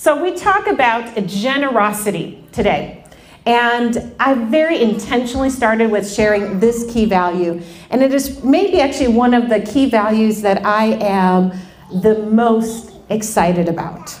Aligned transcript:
So 0.00 0.16
we 0.16 0.34
talk 0.34 0.66
about 0.66 1.14
generosity 1.26 2.42
today. 2.52 3.04
And 3.44 4.14
I 4.18 4.32
very 4.32 4.80
intentionally 4.80 5.50
started 5.50 5.90
with 5.90 6.10
sharing 6.10 6.58
this 6.58 6.90
key 6.90 7.04
value. 7.04 7.60
And 7.90 8.02
it 8.02 8.14
is 8.14 8.42
maybe 8.42 8.80
actually 8.80 9.08
one 9.08 9.34
of 9.34 9.50
the 9.50 9.60
key 9.60 9.90
values 9.90 10.40
that 10.40 10.64
I 10.64 10.94
am 11.02 11.52
the 12.00 12.18
most 12.22 12.92
excited 13.10 13.68
about 13.68 14.18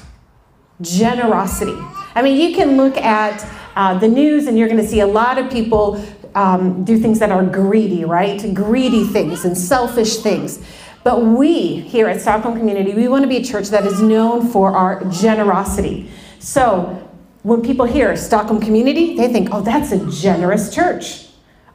generosity. 0.82 1.78
I 2.14 2.20
mean, 2.20 2.38
you 2.38 2.54
can 2.54 2.76
look 2.76 2.98
at 2.98 3.42
uh, 3.74 3.98
the 3.98 4.08
news 4.08 4.48
and 4.48 4.58
you're 4.58 4.68
going 4.68 4.82
to 4.82 4.86
see 4.86 5.00
a 5.00 5.06
lot 5.06 5.38
of 5.38 5.50
people 5.50 6.04
um, 6.34 6.84
do 6.84 6.98
things 6.98 7.18
that 7.20 7.32
are 7.32 7.42
greedy, 7.42 8.04
right? 8.04 8.52
Greedy 8.52 9.04
things 9.04 9.46
and 9.46 9.56
selfish 9.56 10.18
things. 10.18 10.62
But 11.02 11.24
we 11.24 11.80
here 11.80 12.08
at 12.08 12.20
Stockholm 12.20 12.58
Community, 12.58 12.92
we 12.94 13.08
want 13.08 13.22
to 13.22 13.28
be 13.28 13.38
a 13.38 13.44
church 13.44 13.68
that 13.68 13.86
is 13.86 14.00
known 14.02 14.48
for 14.48 14.76
our 14.76 15.02
generosity. 15.10 16.10
So 16.38 17.08
when 17.42 17.62
people 17.62 17.86
hear 17.86 18.14
Stockholm 18.16 18.60
Community, 18.60 19.16
they 19.16 19.32
think, 19.32 19.48
oh, 19.52 19.62
that's 19.62 19.92
a 19.92 20.10
generous 20.10 20.74
church. 20.74 21.28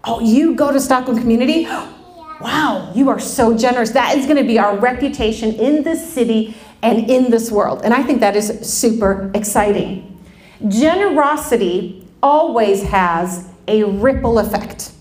Oh, 0.04 0.20
you 0.20 0.56
go 0.56 0.72
to 0.72 0.80
Stockholm 0.80 1.18
Community? 1.18 1.64
Wow, 1.66 2.92
you 2.94 3.10
are 3.10 3.20
so 3.20 3.58
generous. 3.58 3.92
That 3.92 4.16
is 4.18 4.26
going 4.26 4.38
to 4.38 4.44
be 4.44 4.60
our 4.60 4.78
reputation 4.78 5.54
in 5.54 5.82
this 5.84 6.14
city 6.14 6.56
and 6.84 7.10
in 7.10 7.32
this 7.32 7.50
world. 7.50 7.82
And 7.84 7.94
I 7.94 8.04
think 8.04 8.20
that 8.20 8.36
is 8.36 8.60
super 8.62 9.32
exciting. 9.34 10.22
Generosity 10.68 12.08
always 12.22 12.84
has 12.84 13.50
a 13.68 13.84
ripple 13.84 14.38
effect. 14.38 14.92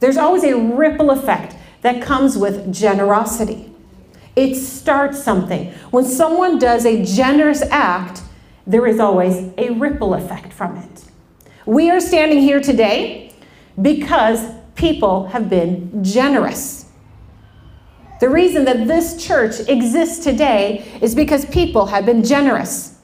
There's 0.00 0.16
always 0.16 0.44
a 0.44 0.56
ripple 0.56 1.10
effect 1.10 1.56
that 1.84 2.00
comes 2.00 2.38
with 2.38 2.72
generosity. 2.72 3.70
It 4.34 4.54
starts 4.54 5.22
something. 5.22 5.70
When 5.90 6.06
someone 6.06 6.58
does 6.58 6.86
a 6.86 7.04
generous 7.04 7.60
act, 7.60 8.22
there 8.66 8.86
is 8.86 8.98
always 8.98 9.52
a 9.58 9.68
ripple 9.68 10.14
effect 10.14 10.50
from 10.50 10.78
it. 10.78 11.04
We 11.66 11.90
are 11.90 12.00
standing 12.00 12.38
here 12.38 12.58
today 12.58 13.34
because 13.82 14.50
people 14.76 15.26
have 15.26 15.50
been 15.50 16.02
generous. 16.02 16.86
The 18.18 18.30
reason 18.30 18.64
that 18.64 18.88
this 18.88 19.22
church 19.22 19.60
exists 19.68 20.24
today 20.24 20.90
is 21.02 21.14
because 21.14 21.44
people 21.44 21.84
have 21.84 22.06
been 22.06 22.24
generous. 22.24 22.98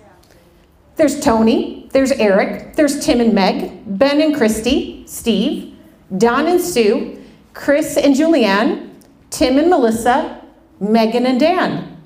There's 0.97 1.21
Tony, 1.21 1.91
there's 1.93 2.13
Eric, 2.13 2.77
there's 2.77 3.05
Tim 3.05 3.21
and 3.21 3.35
Meg, 3.35 3.99
Ben 3.99 4.23
and 4.23 4.35
Christy, 4.35 5.07
Steve, 5.07 5.77
Don 6.17 6.47
and 6.47 6.61
Sue, 6.61 7.20
Chris 7.55 7.97
and 7.97 8.15
Julianne, 8.15 8.91
Tim 9.31 9.59
and 9.59 9.71
Melissa, 9.71 10.45
Megan 10.81 11.27
and 11.27 11.39
Dan. 11.39 11.97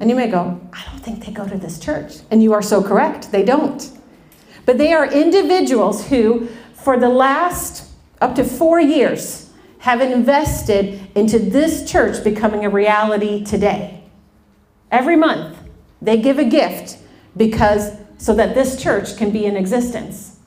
And 0.00 0.10
you 0.10 0.16
may 0.16 0.28
go, 0.28 0.60
I 0.72 0.84
don't 0.90 1.00
think 1.00 1.24
they 1.24 1.32
go 1.32 1.48
to 1.48 1.56
this 1.56 1.78
church. 1.78 2.16
And 2.30 2.42
you 2.42 2.52
are 2.52 2.62
so 2.62 2.82
correct, 2.82 3.32
they 3.32 3.42
don't. 3.42 3.90
But 4.64 4.78
they 4.78 4.92
are 4.92 5.10
individuals 5.10 6.08
who, 6.08 6.48
for 6.74 6.98
the 6.98 7.08
last 7.08 7.90
up 8.20 8.34
to 8.34 8.44
four 8.44 8.80
years, 8.80 9.50
have 9.78 10.00
invested 10.00 11.08
into 11.14 11.38
this 11.38 11.90
church 11.90 12.22
becoming 12.24 12.64
a 12.64 12.70
reality 12.70 13.44
today. 13.44 14.02
Every 14.90 15.16
month, 15.16 15.56
they 16.02 16.20
give 16.20 16.38
a 16.38 16.44
gift 16.44 16.98
because 17.36 17.92
so 18.18 18.34
that 18.34 18.54
this 18.54 18.82
church 18.82 19.16
can 19.16 19.30
be 19.30 19.44
in 19.44 19.56
existence. 19.56 20.38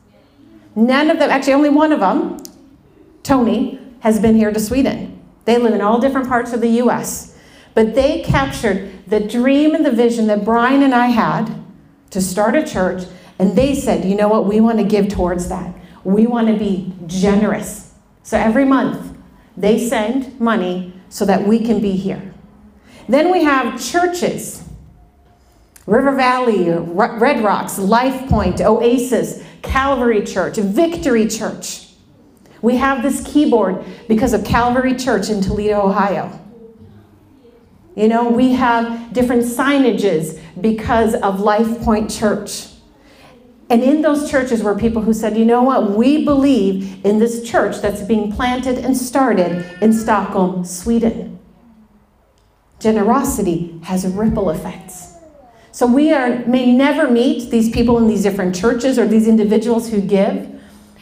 None 0.75 1.09
of 1.09 1.19
them, 1.19 1.29
actually, 1.29 1.53
only 1.53 1.69
one 1.69 1.91
of 1.91 1.99
them, 1.99 2.41
Tony, 3.23 3.78
has 4.01 4.19
been 4.19 4.35
here 4.35 4.51
to 4.51 4.59
Sweden. 4.59 5.21
They 5.45 5.57
live 5.57 5.73
in 5.73 5.81
all 5.81 5.99
different 5.99 6.27
parts 6.27 6.53
of 6.53 6.61
the 6.61 6.69
U.S. 6.83 7.37
But 7.73 7.95
they 7.95 8.21
captured 8.21 8.91
the 9.07 9.19
dream 9.19 9.75
and 9.75 9.85
the 9.85 9.91
vision 9.91 10.27
that 10.27 10.45
Brian 10.45 10.83
and 10.83 10.93
I 10.93 11.07
had 11.07 11.63
to 12.11 12.21
start 12.21 12.55
a 12.55 12.65
church, 12.65 13.03
and 13.37 13.55
they 13.55 13.75
said, 13.75 14.05
you 14.05 14.15
know 14.15 14.27
what, 14.27 14.45
we 14.45 14.59
want 14.59 14.79
to 14.79 14.83
give 14.83 15.09
towards 15.09 15.49
that. 15.49 15.73
We 16.03 16.27
want 16.27 16.47
to 16.47 16.57
be 16.57 16.93
generous. 17.07 17.93
So 18.23 18.37
every 18.37 18.65
month, 18.65 19.17
they 19.55 19.87
send 19.87 20.39
money 20.39 20.93
so 21.09 21.25
that 21.25 21.47
we 21.47 21.59
can 21.59 21.81
be 21.81 21.91
here. 21.91 22.33
Then 23.07 23.31
we 23.31 23.43
have 23.43 23.83
churches 23.83 24.63
River 25.89 26.11
Valley, 26.11 26.69
Red 26.69 27.43
Rocks, 27.43 27.79
Life 27.79 28.29
Point, 28.29 28.61
Oasis, 28.61 29.43
Calvary 29.63 30.23
Church, 30.23 30.57
Victory 30.57 31.27
Church. 31.27 31.88
We 32.61 32.77
have 32.77 33.01
this 33.03 33.25
keyboard 33.25 33.83
because 34.07 34.33
of 34.33 34.43
Calvary 34.43 34.95
Church 34.95 35.29
in 35.29 35.41
Toledo, 35.41 35.81
Ohio. 35.81 36.39
You 37.95 38.07
know, 38.07 38.29
we 38.29 38.53
have 38.53 39.13
different 39.13 39.43
signages 39.43 40.39
because 40.61 41.15
of 41.15 41.39
Life 41.39 41.81
Point 41.81 42.09
Church. 42.09 42.67
And 43.69 43.83
in 43.83 44.01
those 44.01 44.29
churches 44.29 44.63
were 44.63 44.75
people 44.77 45.01
who 45.01 45.13
said, 45.13 45.37
you 45.37 45.45
know 45.45 45.61
what, 45.61 45.91
we 45.91 46.25
believe 46.25 47.05
in 47.05 47.19
this 47.19 47.47
church 47.47 47.81
that's 47.81 48.01
being 48.01 48.31
planted 48.31 48.79
and 48.79 48.97
started 48.97 49.65
in 49.81 49.93
Stockholm, 49.93 50.65
Sweden. 50.65 51.39
Generosity 52.79 53.79
has 53.83 54.07
ripple 54.07 54.49
effects. 54.49 55.13
So 55.71 55.85
we 55.85 56.11
are, 56.11 56.39
may 56.45 56.71
never 56.73 57.09
meet 57.09 57.51
these 57.51 57.69
people 57.69 57.97
in 57.99 58.07
these 58.07 58.23
different 58.23 58.55
churches 58.55 58.97
or 58.97 59.07
these 59.07 59.27
individuals 59.27 59.89
who 59.89 60.01
give. 60.01 60.58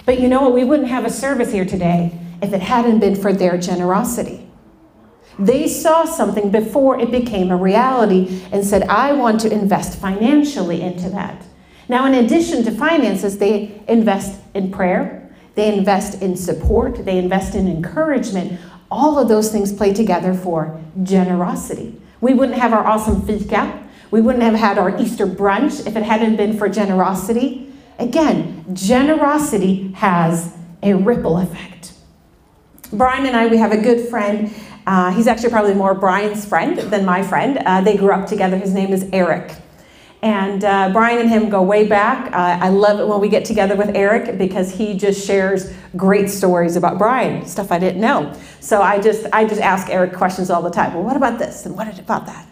But 0.07 0.21
you 0.21 0.29
know 0.29 0.41
what? 0.41 0.53
We 0.53 0.63
wouldn't 0.63 0.87
have 0.87 1.03
a 1.03 1.09
service 1.09 1.51
here 1.51 1.65
today 1.65 2.17
if 2.41 2.53
it 2.53 2.61
hadn't 2.61 2.99
been 2.99 3.13
for 3.13 3.33
their 3.33 3.57
generosity. 3.57 4.49
They 5.37 5.67
saw 5.67 6.05
something 6.05 6.49
before 6.49 6.97
it 6.97 7.11
became 7.11 7.51
a 7.51 7.57
reality 7.57 8.41
and 8.53 8.65
said, 8.65 8.83
I 8.83 9.11
want 9.11 9.41
to 9.41 9.51
invest 9.51 9.99
financially 9.99 10.81
into 10.81 11.09
that. 11.09 11.43
Now, 11.89 12.05
in 12.05 12.13
addition 12.13 12.63
to 12.63 12.71
finances, 12.71 13.37
they 13.37 13.81
invest 13.89 14.41
in 14.53 14.71
prayer, 14.71 15.29
they 15.55 15.77
invest 15.77 16.21
in 16.21 16.37
support, 16.37 17.03
they 17.03 17.17
invest 17.17 17.53
in 17.53 17.67
encouragement. 17.67 18.61
All 18.89 19.19
of 19.19 19.27
those 19.27 19.51
things 19.51 19.73
play 19.73 19.93
together 19.93 20.33
for 20.33 20.81
generosity. 21.03 22.01
We 22.21 22.33
wouldn't 22.33 22.57
have 22.57 22.71
our 22.71 22.85
awesome 22.87 23.27
fika 23.27 23.83
we 24.09 24.21
wouldn't 24.21 24.43
have 24.43 24.55
had 24.55 24.77
our 24.77 24.97
Easter 24.99 25.27
brunch 25.27 25.85
if 25.85 25.95
it 25.95 26.03
hadn't 26.03 26.37
been 26.37 26.57
for 26.57 26.69
generosity. 26.69 27.66
Again, 27.99 28.65
generosity 28.73 29.91
has 29.93 30.55
a 30.83 30.93
ripple 30.93 31.37
effect. 31.37 31.93
Brian 32.93 33.25
and 33.25 33.35
I, 33.35 33.47
we 33.47 33.57
have 33.57 33.71
a 33.71 33.77
good 33.77 34.07
friend. 34.07 34.53
Uh, 34.85 35.11
he's 35.11 35.27
actually 35.27 35.49
probably 35.49 35.73
more 35.73 35.93
Brian's 35.93 36.45
friend 36.45 36.77
than 36.77 37.03
my 37.03 37.23
friend. 37.23 37.57
Uh, 37.57 37.81
they 37.81 37.97
grew 37.97 38.11
up 38.11 38.27
together. 38.27 38.57
His 38.57 38.73
name 38.73 38.93
is 38.93 39.09
Eric. 39.11 39.51
And 40.21 40.63
uh, 40.63 40.89
Brian 40.93 41.19
and 41.19 41.29
him 41.29 41.49
go 41.49 41.61
way 41.61 41.87
back. 41.87 42.33
Uh, 42.33 42.63
I 42.63 42.69
love 42.69 42.99
it 42.99 43.07
when 43.07 43.19
we 43.19 43.29
get 43.29 43.45
together 43.45 43.75
with 43.75 43.95
Eric 43.95 44.37
because 44.37 44.71
he 44.71 44.97
just 44.97 45.25
shares 45.25 45.73
great 45.95 46.29
stories 46.29 46.75
about 46.75 46.97
Brian, 46.97 47.45
stuff 47.45 47.71
I 47.71 47.77
didn't 47.77 48.01
know. 48.01 48.33
So 48.59 48.81
I 48.81 48.99
just, 48.99 49.27
I 49.33 49.45
just 49.45 49.61
ask 49.61 49.89
Eric 49.89 50.13
questions 50.13 50.49
all 50.49 50.61
the 50.61 50.71
time. 50.71 50.93
Well, 50.93 51.03
what 51.03 51.17
about 51.17 51.37
this? 51.37 51.65
And 51.65 51.75
what 51.75 51.99
about 51.99 52.25
that? 52.25 52.47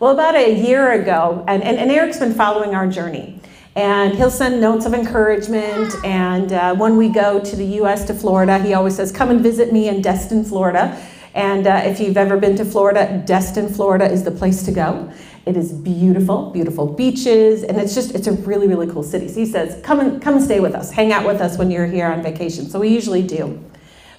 Well, 0.00 0.12
about 0.12 0.34
a 0.34 0.54
year 0.54 1.00
ago, 1.00 1.44
and, 1.46 1.62
and, 1.62 1.78
and 1.78 1.90
Eric's 1.90 2.18
been 2.18 2.34
following 2.34 2.74
our 2.74 2.86
journey. 2.88 3.40
And 3.76 4.14
he'll 4.14 4.30
send 4.30 4.60
notes 4.60 4.86
of 4.86 4.94
encouragement. 4.94 5.94
And 6.04 6.52
uh, 6.52 6.74
when 6.76 6.96
we 6.96 7.08
go 7.08 7.40
to 7.40 7.56
the 7.56 7.64
US 7.80 8.04
to 8.06 8.14
Florida, 8.14 8.58
he 8.58 8.74
always 8.74 8.94
says, 8.94 9.10
Come 9.10 9.30
and 9.30 9.40
visit 9.40 9.72
me 9.72 9.88
in 9.88 10.00
Destin, 10.00 10.44
Florida. 10.44 11.00
And 11.34 11.66
uh, 11.66 11.82
if 11.84 11.98
you've 11.98 12.16
ever 12.16 12.36
been 12.36 12.56
to 12.56 12.64
Florida, 12.64 13.22
Destin, 13.26 13.68
Florida 13.68 14.04
is 14.04 14.22
the 14.22 14.30
place 14.30 14.62
to 14.64 14.72
go. 14.72 15.12
It 15.46 15.56
is 15.56 15.72
beautiful, 15.72 16.50
beautiful 16.50 16.86
beaches, 16.86 17.64
and 17.64 17.76
it's 17.76 17.94
just, 17.94 18.14
it's 18.14 18.28
a 18.28 18.32
really, 18.32 18.68
really 18.68 18.86
cool 18.86 19.02
city. 19.02 19.28
So 19.28 19.40
he 19.40 19.46
says, 19.46 19.82
come 19.84 20.00
and, 20.00 20.22
come 20.22 20.36
and 20.36 20.42
stay 20.42 20.60
with 20.60 20.74
us, 20.74 20.90
hang 20.90 21.12
out 21.12 21.26
with 21.26 21.40
us 21.40 21.58
when 21.58 21.70
you're 21.70 21.86
here 21.86 22.06
on 22.06 22.22
vacation. 22.22 22.70
So 22.70 22.78
we 22.78 22.88
usually 22.88 23.22
do. 23.22 23.62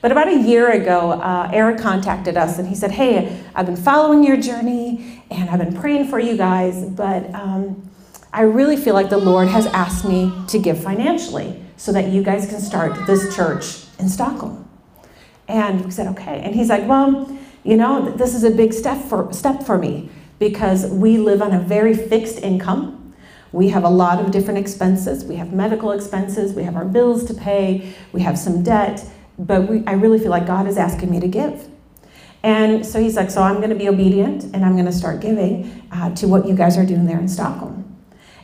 But 0.02 0.12
about 0.12 0.28
a 0.28 0.38
year 0.38 0.72
ago, 0.72 1.14
uh, 1.14 1.50
Eric 1.52 1.80
contacted 1.80 2.38
us 2.38 2.60
and 2.60 2.68
he 2.68 2.76
said, 2.76 2.92
Hey, 2.92 3.42
I've 3.56 3.66
been 3.66 3.76
following 3.76 4.24
your 4.24 4.38
journey 4.38 5.24
and 5.32 5.50
I've 5.50 5.58
been 5.58 5.76
praying 5.76 6.10
for 6.10 6.20
you 6.20 6.38
guys, 6.38 6.86
but 6.86 7.34
um, 7.34 7.90
I 8.36 8.42
really 8.42 8.78
feel 8.78 8.94
like 8.94 9.10
the 9.10 9.18
Lord 9.18 9.48
has 9.48 9.66
asked 9.68 10.06
me 10.06 10.32
to 10.48 10.60
give 10.60 10.84
financially 10.84 11.64
so 11.78 11.92
that 11.94 12.10
you 12.10 12.22
guys 12.22 12.48
can 12.48 12.60
start 12.60 13.08
this 13.08 13.36
church 13.36 13.86
in 13.98 14.10
Stockholm. 14.10 14.68
And 15.48 15.86
we 15.86 15.92
said, 15.92 16.08
Okay. 16.08 16.42
And 16.42 16.54
he's 16.54 16.70
like, 16.70 16.88
Well, 16.88 17.38
you 17.64 17.78
know, 17.78 18.12
this 18.12 18.36
is 18.36 18.44
a 18.44 18.52
big 18.52 18.74
step 18.74 19.02
for, 19.06 19.32
step 19.34 19.64
for 19.64 19.78
me 19.78 20.10
because 20.38 20.86
we 20.88 21.18
live 21.18 21.42
on 21.42 21.54
a 21.54 21.60
very 21.60 21.96
fixed 21.96 22.40
income. 22.40 23.16
We 23.52 23.70
have 23.70 23.86
a 23.86 23.90
lot 23.90 24.20
of 24.20 24.32
different 24.32 24.60
expenses. 24.60 25.24
We 25.24 25.38
have 25.38 25.54
medical 25.54 25.92
expenses, 25.92 26.54
we 26.54 26.64
have 26.64 26.76
our 26.76 26.86
bills 26.86 27.24
to 27.26 27.34
pay, 27.34 27.94
we 28.12 28.22
have 28.22 28.38
some 28.38 28.62
debt 28.64 29.04
but 29.38 29.68
we, 29.70 29.84
I 29.86 29.94
really 29.94 30.20
feel 30.20 30.30
like 30.30 30.48
God 30.48 30.68
is 30.68 30.78
asking 30.78 31.12
me 31.12 31.20
to 31.20 31.28
give. 31.28 31.68
And 32.44 32.86
so 32.86 33.02
he's 33.02 33.16
like, 33.16 33.32
so 33.32 33.42
I'm 33.42 33.58
going 33.58 33.70
to 33.70 33.76
be 33.76 33.90
obedient 33.90 34.44
and 34.44 34.64
I'm 34.64 34.74
going 34.74 34.86
to 34.86 34.94
start 34.94 35.20
giving 35.20 35.88
uh, 35.92 36.14
to 36.16 36.28
what 36.28 36.48
you 36.48 36.56
guys 36.56 36.78
are 36.78 36.86
doing 36.86 37.06
there 37.06 37.20
in 37.20 37.28
Stockholm. 37.28 37.85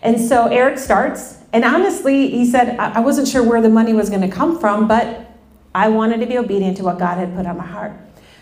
And 0.02 0.20
so 0.20 0.48
Eric 0.48 0.80
starts, 0.80 1.38
and 1.54 1.64
honestly, 1.64 2.30
he 2.30 2.46
said, 2.46 2.80
I, 2.80 3.00
wasn't 3.02 3.28
sure 3.28 3.44
where 3.44 3.62
the 3.62 3.70
money 3.70 3.94
was 3.94 4.10
going 4.10 4.22
to 4.22 4.28
come 4.28 4.60
from, 4.60 4.88
but 4.88 5.30
I 5.76 5.90
wanted 5.90 6.20
to 6.22 6.26
be 6.26 6.38
obedient 6.38 6.78
to 6.78 6.84
what 6.84 6.98
God 6.98 7.18
had 7.18 7.36
put 7.36 7.46
on 7.46 7.58
my 7.58 7.66
heart. 7.66 7.94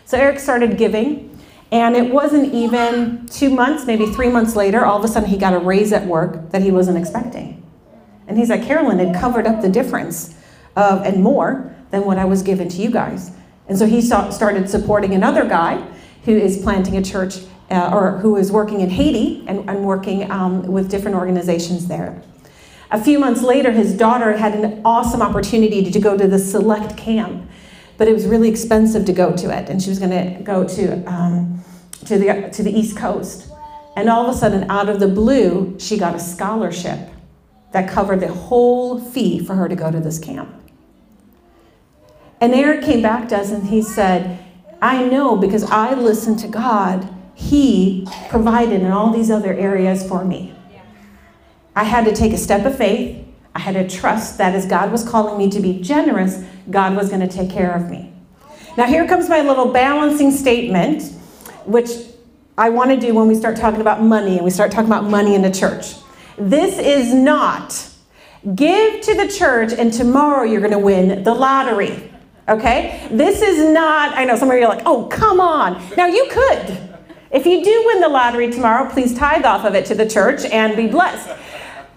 So 0.06 0.17
Eric 0.17 0.39
started 0.39 0.77
giving, 0.77 1.38
And 1.71 1.95
it 1.95 2.11
wasn't 2.11 2.53
even 2.53 3.27
two 3.27 3.50
months, 3.50 3.85
maybe 3.85 4.07
three 4.07 4.29
months 4.29 4.56
later, 4.56 4.85
all 4.85 4.97
of 4.97 5.03
a 5.03 5.07
sudden 5.07 5.29
he 5.29 5.38
got 5.38 5.53
a 5.53 5.59
raise 5.59 5.94
at 5.94 6.06
work 6.06 6.50
that 6.51 6.61
he 6.63 6.71
wasn't 6.71 6.97
expecting. 6.97 7.63
And 8.27 8.38
he's 8.38 8.50
like, 8.50 8.63
Carolyn 8.63 9.00
had 9.00 9.15
covered 9.15 9.45
up 9.45 9.62
the 9.62 9.69
difference 9.69 10.35
of, 10.75 11.03
and 11.05 11.21
more 11.21 11.75
than 11.91 12.05
what 12.05 12.17
I 12.17 12.25
was 12.25 12.41
given 12.41 12.69
to 12.69 12.77
you 12.77 12.89
guys. 12.89 13.31
And 13.67 13.77
so 13.77 13.85
he 13.85 14.01
started 14.01 14.69
supporting 14.69 15.13
another 15.13 15.45
guy 15.45 15.85
who 16.25 16.35
is 16.35 16.57
planting 16.62 16.97
a 16.97 17.03
church 17.03 17.39
uh, 17.71 17.92
or 17.94 18.18
who 18.18 18.36
is 18.36 18.51
working 18.51 18.81
in 18.81 18.89
Haiti 18.89 19.44
and, 19.48 19.69
and 19.69 19.86
working 19.86 20.30
um, 20.31 20.63
with 20.63 20.89
different 20.89 21.18
organizations 21.18 21.88
there. 21.88 22.21
A 22.92 23.01
few 23.01 23.19
months 23.19 23.44
later, 23.44 23.71
his 23.71 23.95
daughter 23.95 24.38
had 24.38 24.56
an 24.56 24.81
awesome 24.83 25.21
opportunity 25.21 25.92
to 25.92 26.00
go 26.00 26.18
to 26.18 26.27
the 26.27 26.39
select 26.39 26.98
camp, 26.98 27.48
but 27.98 28.07
it 28.07 28.13
was 28.13 28.25
really 28.25 28.50
expensive 28.50 29.06
to 29.06 29.13
go 29.13 29.36
to 29.36 29.56
it, 29.56 29.69
and 29.69 29.81
she 29.81 29.89
was 29.89 30.00
going 30.00 30.12
to 30.12 30.44
go 30.44 30.68
to 30.68 31.04
um, 31.06 31.63
to 32.06 32.18
the 32.18 32.50
to 32.51 32.63
the 32.63 32.71
East 32.71 32.98
Coast. 32.98 33.51
And 33.95 34.10
all 34.10 34.27
of 34.27 34.36
a 34.36 34.38
sudden, 34.38 34.69
out 34.72 34.89
of 34.89 35.00
the 35.00 35.07
blue, 35.07 35.77
she 35.80 35.98
got 35.98 36.15
a 36.15 36.19
scholarship 36.19 37.10
that 37.72 37.89
covered 37.89 38.22
the 38.22 38.31
whole 38.31 39.00
fee 39.00 39.44
for 39.44 39.56
her 39.56 39.68
to 39.68 39.75
go 39.75 39.92
to 39.92 40.00
this 40.00 40.18
camp. 40.18 40.50
And 42.42 42.54
Eric 42.54 42.83
came 42.83 43.01
back 43.01 43.27
to 43.30 43.38
us 43.38 43.51
and 43.51 43.68
he 43.68 43.81
said, 43.81 44.44
I 44.81 45.04
know 45.04 45.36
because 45.36 45.63
I 45.65 45.94
listened 45.94 46.39
to 46.39 46.48
God, 46.48 47.13
He 47.39 48.06
provided 48.27 48.81
in 48.81 48.91
all 48.91 49.12
these 49.12 49.31
other 49.31 49.53
areas 49.53 50.06
for 50.06 50.25
me. 50.25 50.53
I 51.74 51.86
had 51.86 52.03
to 52.03 52.13
take 52.13 52.33
a 52.33 52.38
step 52.38 52.65
of 52.65 52.77
faith. 52.77 53.25
I 53.56 53.59
had 53.59 53.75
to 53.75 53.88
trust 53.88 54.38
that 54.39 54.53
as 54.53 54.65
God 54.65 54.91
was 54.91 55.07
calling 55.07 55.38
me 55.38 55.50
to 55.51 55.62
be 55.62 55.81
generous, 55.81 56.44
God 56.69 56.97
was 56.97 57.07
going 57.07 57.21
to 57.21 57.30
take 57.30 57.50
care 57.50 57.74
of 57.74 57.89
me. 57.89 58.12
Now, 58.75 58.86
here 58.88 59.07
comes 59.07 59.30
my 59.30 59.41
little 59.41 59.71
balancing 59.71 60.31
statement, 60.31 61.13
which 61.65 61.89
I 62.57 62.69
want 62.69 62.91
to 62.91 62.97
do 62.97 63.13
when 63.13 63.30
we 63.30 63.36
start 63.36 63.56
talking 63.56 63.80
about 63.80 64.01
money 64.01 64.36
and 64.36 64.44
we 64.44 64.51
start 64.51 64.69
talking 64.69 64.89
about 64.89 65.06
money 65.06 65.33
in 65.33 65.41
the 65.41 65.50
church. 65.50 65.95
This 66.38 66.77
is 66.77 67.13
not 67.13 67.89
give 68.53 69.01
to 69.01 69.15
the 69.15 69.30
church 69.30 69.71
and 69.71 69.94
tomorrow 69.94 70.44
you're 70.44 70.62
going 70.62 70.74
to 70.74 70.77
win 70.77 71.24
the 71.24 71.33
lottery. 71.33 72.12
Okay? 72.50 73.07
This 73.12 73.41
is 73.41 73.74
not, 73.74 74.13
I 74.18 74.25
know 74.25 74.36
some 74.36 74.51
of 74.51 74.57
you 74.57 74.63
are 74.63 74.69
like, 74.69 74.83
oh, 74.86 75.06
come 75.06 75.39
on. 75.39 75.81
Now 75.95 76.07
you 76.07 76.27
could. 76.30 76.88
If 77.31 77.45
you 77.45 77.63
do 77.63 77.83
win 77.85 78.01
the 78.01 78.09
lottery 78.09 78.51
tomorrow, 78.51 78.89
please 78.89 79.15
tithe 79.15 79.45
off 79.45 79.63
of 79.63 79.75
it 79.75 79.85
to 79.87 79.95
the 79.95 80.07
church 80.07 80.45
and 80.45 80.75
be 80.75 80.87
blessed. 80.87 81.29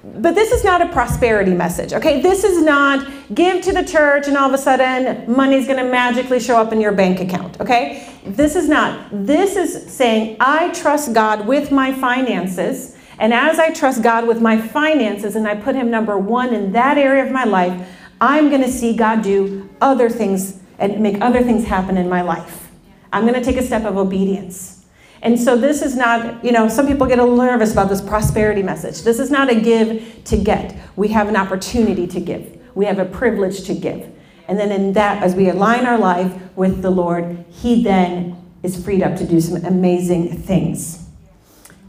But 0.05 0.35
this 0.35 0.51
is 0.51 0.65
not 0.65 0.83
a 0.83 0.89
prosperity 0.89 1.55
message, 1.55 1.93
okay? 1.93 2.21
This 2.21 2.45
is 2.45 2.63
not 2.63 3.09
give 3.35 3.63
to 3.63 3.73
the 3.73 3.85
church 3.85 4.27
and 4.27 4.37
all 4.37 4.49
of 4.49 4.53
a 4.53 4.59
sudden 4.59 5.33
money's 5.33 5.67
gonna 5.67 5.85
magically 5.85 6.41
show 6.41 6.61
up 6.61 6.73
in 6.73 6.81
your 6.81 6.93
bank 6.93 7.21
account, 7.21 7.61
okay? 7.61 8.13
This 8.27 8.57
is 8.57 8.69
not. 8.69 9.09
This 9.13 9.57
is 9.57 9.91
saying, 9.91 10.37
I 10.41 10.71
trust 10.71 11.15
God 11.15 11.47
with 11.47 11.71
my 11.71 11.93
finances, 11.95 12.97
and 13.19 13.33
as 13.33 13.59
I 13.59 13.71
trust 13.73 14.03
God 14.03 14.27
with 14.27 14.43
my 14.43 14.61
finances 14.61 15.37
and 15.37 15.47
I 15.47 15.55
put 15.55 15.77
Him 15.77 15.91
number 15.91 16.19
one 16.19 16.53
in 16.53 16.73
that 16.73 16.99
area 16.99 17.25
of 17.25 17.31
my 17.31 17.45
life, 17.45 17.89
I'm 18.21 18.51
to 18.51 18.71
see 18.71 18.97
God 18.97 19.23
do 19.23 19.71
other 19.81 20.11
things 20.11 20.61
and 20.79 21.01
make 21.01 21.21
other 21.21 21.43
things 21.43 21.65
happen 21.65 21.97
in 21.97 22.09
my 22.09 22.23
life. 22.23 22.71
I'm 23.13 23.25
to 23.27 23.45
take 23.45 23.57
a 23.57 23.63
step 23.63 23.85
of 23.85 23.97
obedience. 23.97 24.82
And 25.23 25.39
so 25.39 25.57
this 25.57 25.83
is 25.83 25.97
not, 25.97 26.45
you 26.45 26.51
know, 26.51 26.69
some 26.69 26.87
people 26.87 27.07
get 27.07 27.19
a 27.19 27.23
little 27.23 27.37
nervous 27.37 27.73
about 27.73 27.89
this 27.89 28.01
prosperity 28.01 28.63
message. 28.63 29.03
This 29.03 29.21
is 29.21 29.31
not 29.31 29.49
a 29.49 29.55
give 29.55 30.25
to 30.25 30.37
get. 30.37 30.77
We 30.97 31.09
have 31.09 31.29
an 31.29 31.37
opportunity 31.37 32.07
to 32.09 32.21
give. 32.21 32.61
We 32.75 32.87
have 32.87 32.99
a 32.99 33.05
privilege 33.05 33.63
to 33.65 33.75
give. 33.75 34.11
And 34.49 34.59
then 34.59 34.73
in 34.73 34.93
that, 34.95 35.23
as 35.23 35.37
we 35.37 35.49
align 35.49 35.87
our 35.87 35.99
life 35.99 36.33
with 36.57 36.83
the 36.83 36.91
Lord, 36.91 37.45
He 37.49 37.85
then 37.85 38.37
is 38.65 38.83
freed 38.85 39.03
up 39.03 39.17
to 39.19 39.27
do 39.27 39.41
some 39.41 39.65
amazing 39.65 40.37
things. 40.39 41.07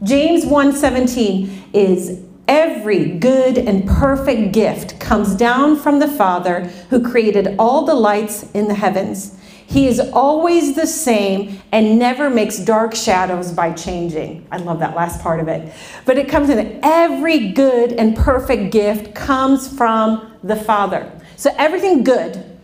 James 0.02 0.44
1:17 0.44 1.50
is 1.72 2.24
Every 2.46 3.18
good 3.18 3.56
and 3.56 3.88
perfect 3.88 4.52
gift 4.52 5.00
comes 5.00 5.34
down 5.34 5.76
from 5.76 5.98
the 5.98 6.08
Father 6.08 6.64
who 6.90 7.02
created 7.02 7.54
all 7.58 7.86
the 7.86 7.94
lights 7.94 8.50
in 8.52 8.68
the 8.68 8.74
heavens. 8.74 9.38
He 9.66 9.88
is 9.88 9.98
always 9.98 10.74
the 10.74 10.86
same 10.86 11.60
and 11.72 11.98
never 11.98 12.30
makes 12.30 12.58
dark 12.58 12.94
shadows 12.94 13.50
by 13.50 13.72
changing. 13.72 14.46
I 14.50 14.58
love 14.58 14.78
that 14.80 14.94
last 14.94 15.20
part 15.20 15.40
of 15.40 15.48
it. 15.48 15.72
But 16.04 16.18
it 16.18 16.28
comes 16.28 16.50
in 16.50 16.80
every 16.82 17.52
good 17.52 17.92
and 17.92 18.16
perfect 18.16 18.72
gift 18.72 19.14
comes 19.14 19.66
from 19.66 20.32
the 20.42 20.56
Father. 20.56 21.10
So 21.36 21.50
everything 21.58 22.04
good, 22.04 22.58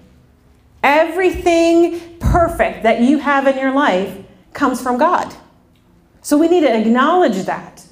everything 0.82 2.18
perfect 2.18 2.82
that 2.82 3.00
you 3.00 3.18
have 3.18 3.46
in 3.46 3.58
your 3.58 3.72
life 3.72 4.16
comes 4.52 4.80
from 4.80 4.98
God. 4.98 5.34
So 6.22 6.36
we 6.36 6.48
need 6.48 6.60
to 6.60 6.78
acknowledge 6.78 7.44
that. 7.46 7.84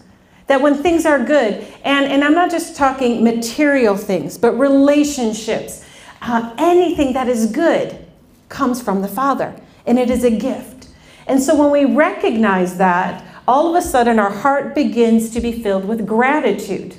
That 0.46 0.62
when 0.62 0.76
things 0.76 1.04
are 1.04 1.22
good, 1.22 1.66
and, 1.84 2.06
and 2.06 2.24
I'm 2.24 2.32
not 2.32 2.50
just 2.50 2.74
talking 2.74 3.22
material 3.22 3.96
things, 3.96 4.38
but 4.38 4.52
relationships, 4.52 5.84
uh, 6.22 6.54
anything 6.56 7.12
that 7.12 7.28
is 7.28 7.52
good 7.52 8.07
comes 8.48 8.82
from 8.82 9.02
the 9.02 9.08
Father, 9.08 9.54
and 9.86 9.98
it 9.98 10.10
is 10.10 10.24
a 10.24 10.30
gift. 10.30 10.88
And 11.26 11.42
so 11.42 11.54
when 11.54 11.70
we 11.70 11.94
recognize 11.94 12.78
that, 12.78 13.24
all 13.46 13.68
of 13.68 13.82
a 13.82 13.86
sudden 13.86 14.18
our 14.18 14.30
heart 14.30 14.74
begins 14.74 15.30
to 15.30 15.40
be 15.40 15.52
filled 15.52 15.84
with 15.84 16.06
gratitude. 16.06 16.96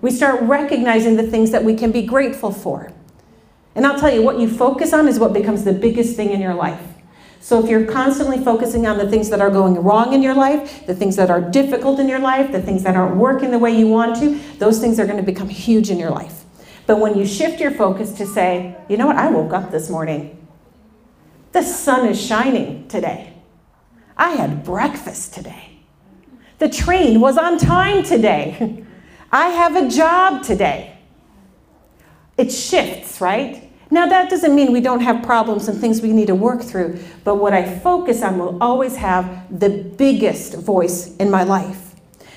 We 0.00 0.10
start 0.10 0.40
recognizing 0.42 1.16
the 1.16 1.26
things 1.26 1.50
that 1.50 1.64
we 1.64 1.74
can 1.74 1.92
be 1.92 2.02
grateful 2.02 2.52
for. 2.52 2.92
And 3.74 3.86
I'll 3.86 3.98
tell 3.98 4.12
you, 4.12 4.22
what 4.22 4.38
you 4.38 4.48
focus 4.48 4.92
on 4.92 5.08
is 5.08 5.18
what 5.18 5.32
becomes 5.32 5.64
the 5.64 5.72
biggest 5.72 6.16
thing 6.16 6.30
in 6.30 6.40
your 6.40 6.54
life. 6.54 6.80
So 7.42 7.62
if 7.62 7.70
you're 7.70 7.86
constantly 7.86 8.42
focusing 8.42 8.86
on 8.86 8.98
the 8.98 9.08
things 9.08 9.30
that 9.30 9.40
are 9.40 9.50
going 9.50 9.74
wrong 9.82 10.12
in 10.12 10.22
your 10.22 10.34
life, 10.34 10.86
the 10.86 10.94
things 10.94 11.16
that 11.16 11.30
are 11.30 11.40
difficult 11.40 11.98
in 11.98 12.08
your 12.08 12.18
life, 12.18 12.52
the 12.52 12.60
things 12.60 12.82
that 12.82 12.96
aren't 12.96 13.16
working 13.16 13.50
the 13.50 13.58
way 13.58 13.74
you 13.74 13.88
want 13.88 14.16
to, 14.16 14.38
those 14.58 14.78
things 14.78 14.98
are 15.00 15.06
going 15.06 15.16
to 15.16 15.22
become 15.22 15.48
huge 15.48 15.90
in 15.90 15.98
your 15.98 16.10
life. 16.10 16.44
But 16.86 16.98
when 16.98 17.16
you 17.16 17.24
shift 17.24 17.60
your 17.60 17.70
focus 17.70 18.12
to 18.14 18.26
say, 18.26 18.76
you 18.88 18.96
know 18.96 19.06
what, 19.06 19.16
I 19.16 19.30
woke 19.30 19.52
up 19.52 19.70
this 19.70 19.88
morning. 19.88 20.39
The 21.52 21.62
sun 21.62 22.08
is 22.08 22.20
shining 22.20 22.86
today. 22.88 23.34
I 24.16 24.30
had 24.30 24.64
breakfast 24.64 25.34
today. 25.34 25.80
The 26.58 26.68
train 26.68 27.20
was 27.20 27.38
on 27.38 27.58
time 27.58 28.02
today. 28.04 28.84
I 29.32 29.48
have 29.48 29.76
a 29.76 29.88
job 29.88 30.42
today. 30.42 30.98
It 32.36 32.52
shifts, 32.52 33.20
right? 33.20 33.70
Now, 33.90 34.06
that 34.06 34.30
doesn't 34.30 34.54
mean 34.54 34.72
we 34.72 34.80
don't 34.80 35.00
have 35.00 35.24
problems 35.24 35.66
and 35.66 35.80
things 35.80 36.00
we 36.00 36.12
need 36.12 36.28
to 36.28 36.34
work 36.34 36.62
through, 36.62 37.00
but 37.24 37.36
what 37.36 37.52
I 37.52 37.78
focus 37.78 38.22
on 38.22 38.38
will 38.38 38.62
always 38.62 38.94
have 38.96 39.58
the 39.58 39.68
biggest 39.68 40.54
voice 40.54 41.16
in 41.16 41.30
my 41.30 41.42
life. 41.42 41.94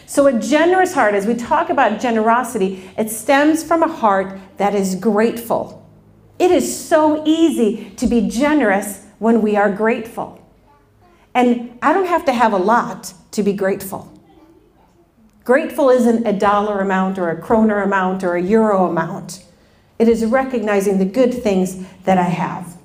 So, 0.08 0.28
a 0.28 0.34
generous 0.40 0.94
heart, 0.94 1.14
as 1.14 1.28
we 1.28 1.36
talk 1.36 1.70
about 1.70 2.00
generosity, 2.00 2.90
it 2.98 3.10
stems 3.10 3.64
from 3.64 3.84
a 3.84 3.88
heart 3.88 4.40
that 4.58 4.74
is 4.74 4.96
grateful. 4.96 5.88
It 6.40 6.50
is 6.50 6.88
so 6.88 7.24
easy 7.26 7.92
to 7.98 8.08
be 8.08 8.28
generous 8.28 9.03
when 9.24 9.42
we 9.42 9.56
are 9.56 9.72
grateful. 9.72 10.38
And 11.34 11.80
I 11.82 11.94
don't 11.94 12.08
have 12.08 12.26
to 12.26 12.34
have 12.34 12.52
a 12.52 12.58
lot 12.58 13.14
to 13.32 13.42
be 13.42 13.54
grateful. 13.54 14.12
Grateful 15.46 15.90
isn't 15.90 16.28
a 16.28 16.34
dollar 16.34 16.82
amount 16.82 17.18
or 17.18 17.30
a 17.30 17.42
kroner 17.42 17.82
amount 17.82 18.26
or 18.26 18.36
a 18.36 18.42
euro 18.42 18.86
amount. 18.86 19.46
It 19.98 20.10
is 20.10 20.26
recognizing 20.26 20.98
the 21.00 21.06
good 21.06 21.34
things 21.34 21.86
that 22.04 22.18
I 22.18 22.24
have. 22.24 22.76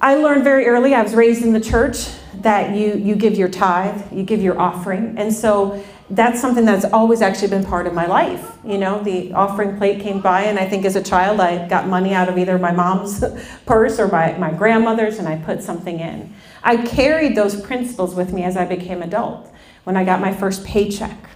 I 0.00 0.14
learned 0.14 0.44
very 0.44 0.66
early, 0.66 0.94
I 0.94 1.02
was 1.02 1.14
raised 1.14 1.42
in 1.42 1.52
the 1.52 1.60
church, 1.60 2.08
that 2.34 2.76
you, 2.76 2.94
you 2.94 3.14
give 3.14 3.34
your 3.34 3.48
tithe, 3.48 4.12
you 4.12 4.22
give 4.22 4.42
your 4.42 4.58
offering. 4.58 5.16
And 5.18 5.32
so 5.32 5.82
that's 6.10 6.40
something 6.40 6.64
that's 6.64 6.84
always 6.86 7.20
actually 7.20 7.48
been 7.48 7.64
part 7.64 7.86
of 7.86 7.92
my 7.92 8.06
life. 8.06 8.56
You 8.64 8.78
know, 8.78 9.02
the 9.02 9.32
offering 9.34 9.76
plate 9.76 10.00
came 10.00 10.20
by, 10.20 10.42
and 10.42 10.58
I 10.58 10.66
think 10.68 10.84
as 10.84 10.96
a 10.96 11.02
child, 11.02 11.40
I 11.40 11.68
got 11.68 11.86
money 11.86 12.14
out 12.14 12.28
of 12.28 12.38
either 12.38 12.58
my 12.58 12.72
mom's 12.72 13.22
purse 13.66 13.98
or 13.98 14.08
my, 14.08 14.32
my 14.38 14.50
grandmother's, 14.50 15.18
and 15.18 15.28
I 15.28 15.36
put 15.36 15.62
something 15.62 16.00
in. 16.00 16.34
I 16.62 16.78
carried 16.86 17.36
those 17.36 17.60
principles 17.60 18.14
with 18.14 18.32
me 18.32 18.44
as 18.44 18.56
I 18.56 18.64
became 18.64 19.02
adult. 19.02 19.52
When 19.84 19.96
I 19.96 20.04
got 20.04 20.20
my 20.20 20.32
first 20.32 20.64
paycheck, 20.64 21.28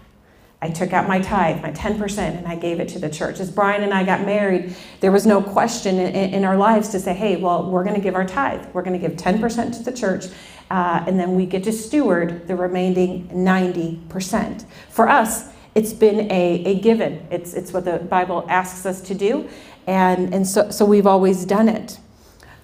I 0.62 0.70
took 0.70 0.92
out 0.92 1.08
my 1.08 1.20
tithe, 1.20 1.60
my 1.60 1.72
10%, 1.72 2.18
and 2.18 2.46
I 2.46 2.54
gave 2.54 2.78
it 2.78 2.88
to 2.90 3.00
the 3.00 3.10
church. 3.10 3.40
As 3.40 3.50
Brian 3.50 3.82
and 3.82 3.92
I 3.92 4.04
got 4.04 4.24
married, 4.24 4.76
there 5.00 5.10
was 5.10 5.26
no 5.26 5.42
question 5.42 5.98
in, 5.98 6.14
in 6.14 6.44
our 6.44 6.56
lives 6.56 6.90
to 6.90 7.00
say, 7.00 7.14
hey, 7.14 7.34
well, 7.34 7.68
we're 7.68 7.82
going 7.82 7.96
to 7.96 8.00
give 8.00 8.14
our 8.14 8.24
tithe. 8.24 8.64
We're 8.72 8.82
going 8.82 8.98
to 8.98 9.08
give 9.08 9.18
10% 9.18 9.76
to 9.76 9.82
the 9.82 9.90
church, 9.90 10.26
uh, 10.72 11.04
and 11.06 11.20
then 11.20 11.34
we 11.34 11.44
get 11.44 11.62
to 11.62 11.70
steward 11.70 12.48
the 12.48 12.56
remaining 12.56 13.28
90%. 13.28 14.64
For 14.88 15.06
us, 15.06 15.50
it's 15.74 15.92
been 15.92 16.30
a, 16.32 16.64
a 16.64 16.80
given. 16.80 17.26
It's, 17.30 17.52
it's 17.52 17.74
what 17.74 17.84
the 17.84 17.98
Bible 17.98 18.46
asks 18.48 18.86
us 18.86 19.02
to 19.02 19.14
do, 19.14 19.50
and, 19.86 20.32
and 20.32 20.46
so, 20.46 20.70
so 20.70 20.86
we've 20.86 21.06
always 21.06 21.44
done 21.44 21.68
it. 21.68 21.98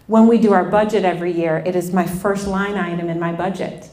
When 0.07 0.27
we 0.27 0.39
do 0.39 0.55
our 0.55 0.65
budget 0.65 1.05
every 1.05 1.33
year, 1.33 1.63
it 1.67 1.77
is 1.77 1.93
my 1.93 2.07
first 2.07 2.47
line 2.47 2.77
item 2.77 3.11
in 3.11 3.21
my 3.21 3.33
budget. 3.33 3.91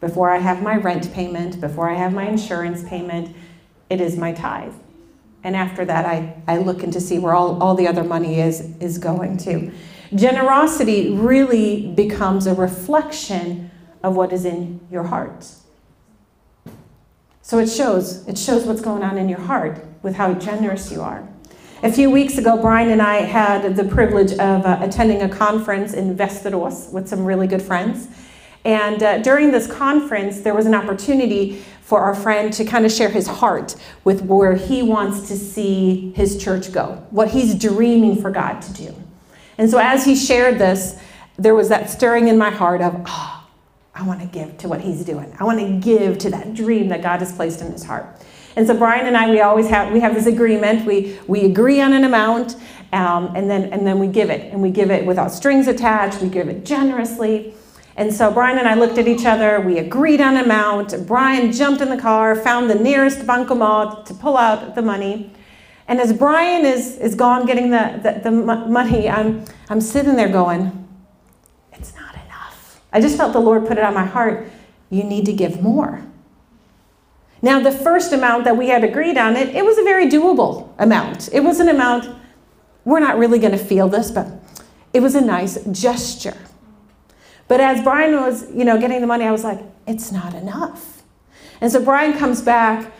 Before 0.00 0.30
I 0.30 0.38
have 0.38 0.60
my 0.60 0.74
rent 0.74 1.12
payment, 1.12 1.60
before 1.60 1.88
I 1.88 1.94
have 1.94 2.12
my 2.12 2.26
insurance 2.26 2.82
payment, 2.82 3.32
it 3.88 4.00
is 4.00 4.16
my 4.16 4.32
tithe. 4.32 4.74
And 5.44 5.54
after 5.54 5.84
that, 5.84 6.04
I, 6.04 6.34
I 6.48 6.58
look 6.58 6.82
into 6.82 7.00
see 7.00 7.20
where 7.20 7.34
all, 7.34 7.62
all 7.62 7.76
the 7.76 7.86
other 7.86 8.02
money 8.02 8.40
is, 8.40 8.76
is 8.80 8.98
going 8.98 9.36
to. 9.38 9.70
Generosity 10.14 11.10
really 11.10 11.86
becomes 11.88 12.46
a 12.46 12.54
reflection 12.54 13.70
of 14.02 14.14
what 14.14 14.32
is 14.32 14.44
in 14.44 14.80
your 14.90 15.04
heart. 15.04 15.46
So 17.40 17.58
it 17.58 17.68
shows, 17.68 18.26
it 18.28 18.38
shows 18.38 18.64
what's 18.64 18.80
going 18.80 19.02
on 19.02 19.18
in 19.18 19.28
your 19.28 19.40
heart 19.40 19.84
with 20.02 20.14
how 20.14 20.34
generous 20.34 20.92
you 20.92 21.00
are. 21.00 21.26
A 21.82 21.90
few 21.90 22.10
weeks 22.10 22.38
ago, 22.38 22.56
Brian 22.56 22.90
and 22.90 23.02
I 23.02 23.16
had 23.16 23.74
the 23.74 23.84
privilege 23.84 24.32
of 24.32 24.64
uh, 24.64 24.78
attending 24.80 25.22
a 25.22 25.28
conference 25.28 25.94
in 25.94 26.16
Västerås 26.16 26.92
with 26.92 27.08
some 27.08 27.24
really 27.24 27.48
good 27.48 27.62
friends. 27.62 28.06
And 28.64 29.02
uh, 29.02 29.18
during 29.18 29.50
this 29.50 29.66
conference, 29.66 30.42
there 30.42 30.54
was 30.54 30.66
an 30.66 30.74
opportunity 30.74 31.64
for 31.80 32.00
our 32.00 32.14
friend 32.14 32.52
to 32.52 32.64
kind 32.64 32.86
of 32.86 32.92
share 32.92 33.08
his 33.08 33.26
heart 33.26 33.74
with 34.04 34.22
where 34.22 34.54
he 34.54 34.82
wants 34.82 35.26
to 35.28 35.36
see 35.36 36.12
his 36.12 36.42
church 36.42 36.72
go, 36.72 37.04
what 37.10 37.30
he's 37.32 37.54
dreaming 37.56 38.22
for 38.22 38.30
God 38.30 38.62
to 38.62 38.72
do. 38.72 39.01
And 39.58 39.70
so 39.70 39.78
as 39.78 40.04
he 40.04 40.14
shared 40.14 40.58
this, 40.58 40.98
there 41.38 41.54
was 41.54 41.68
that 41.68 41.90
stirring 41.90 42.28
in 42.28 42.38
my 42.38 42.50
heart 42.50 42.80
of, 42.80 43.02
oh, 43.06 43.48
I 43.94 44.02
want 44.06 44.20
to 44.20 44.26
give 44.26 44.56
to 44.58 44.68
what 44.68 44.80
he's 44.80 45.04
doing. 45.04 45.34
I 45.38 45.44
want 45.44 45.60
to 45.60 45.78
give 45.78 46.18
to 46.18 46.30
that 46.30 46.54
dream 46.54 46.88
that 46.88 47.02
God 47.02 47.20
has 47.20 47.32
placed 47.32 47.60
in 47.60 47.70
his 47.72 47.84
heart. 47.84 48.06
And 48.56 48.66
so 48.66 48.76
Brian 48.76 49.06
and 49.06 49.16
I, 49.16 49.30
we 49.30 49.40
always 49.40 49.68
have 49.68 49.92
we 49.92 50.00
have 50.00 50.14
this 50.14 50.26
agreement. 50.26 50.86
We 50.86 51.18
we 51.26 51.46
agree 51.46 51.80
on 51.80 51.92
an 51.94 52.04
amount, 52.04 52.56
um, 52.92 53.34
and 53.34 53.50
then 53.50 53.72
and 53.72 53.86
then 53.86 53.98
we 53.98 54.08
give 54.08 54.28
it, 54.28 54.52
and 54.52 54.60
we 54.60 54.70
give 54.70 54.90
it 54.90 55.06
without 55.06 55.32
strings 55.32 55.68
attached. 55.68 56.20
We 56.20 56.28
give 56.28 56.48
it 56.48 56.64
generously. 56.64 57.54
And 57.96 58.12
so 58.12 58.30
Brian 58.30 58.58
and 58.58 58.66
I 58.66 58.74
looked 58.74 58.98
at 58.98 59.06
each 59.06 59.26
other. 59.26 59.60
We 59.60 59.78
agreed 59.78 60.20
on 60.20 60.36
an 60.36 60.44
amount. 60.44 60.94
Brian 61.06 61.52
jumped 61.52 61.82
in 61.82 61.90
the 61.90 61.98
car, 61.98 62.34
found 62.34 62.70
the 62.70 62.74
nearest 62.74 63.20
bankomat 63.20 64.06
to 64.06 64.14
pull 64.14 64.36
out 64.36 64.74
the 64.74 64.82
money. 64.82 65.30
And 65.88 66.00
as 66.00 66.12
Brian 66.12 66.64
is, 66.64 66.96
is 66.98 67.14
gone 67.14 67.46
getting 67.46 67.70
the, 67.70 68.00
the, 68.02 68.30
the 68.30 68.30
money, 68.30 69.08
I'm, 69.08 69.44
I'm 69.68 69.80
sitting 69.80 70.16
there 70.16 70.28
going, 70.28 70.88
it's 71.72 71.94
not 71.94 72.14
enough. 72.14 72.80
I 72.92 73.00
just 73.00 73.16
felt 73.16 73.32
the 73.32 73.40
Lord 73.40 73.66
put 73.66 73.78
it 73.78 73.84
on 73.84 73.94
my 73.94 74.04
heart. 74.04 74.48
You 74.90 75.02
need 75.02 75.26
to 75.26 75.32
give 75.32 75.60
more. 75.60 76.02
Now, 77.44 77.58
the 77.58 77.72
first 77.72 78.12
amount 78.12 78.44
that 78.44 78.56
we 78.56 78.68
had 78.68 78.84
agreed 78.84 79.18
on 79.18 79.34
it, 79.34 79.48
it 79.48 79.64
was 79.64 79.76
a 79.76 79.82
very 79.82 80.06
doable 80.08 80.68
amount. 80.78 81.28
It 81.32 81.40
was 81.40 81.58
an 81.58 81.68
amount, 81.68 82.08
we're 82.84 83.00
not 83.00 83.18
really 83.18 83.40
going 83.40 83.52
to 83.52 83.58
feel 83.58 83.88
this, 83.88 84.12
but 84.12 84.28
it 84.92 85.00
was 85.00 85.16
a 85.16 85.20
nice 85.20 85.58
gesture. 85.72 86.36
But 87.48 87.60
as 87.60 87.82
Brian 87.82 88.14
was, 88.20 88.48
you 88.52 88.64
know, 88.64 88.78
getting 88.78 89.00
the 89.00 89.08
money, 89.08 89.24
I 89.24 89.32
was 89.32 89.42
like, 89.42 89.60
it's 89.88 90.12
not 90.12 90.34
enough. 90.34 91.02
And 91.60 91.70
so 91.70 91.84
Brian 91.84 92.16
comes 92.16 92.40
back, 92.40 92.92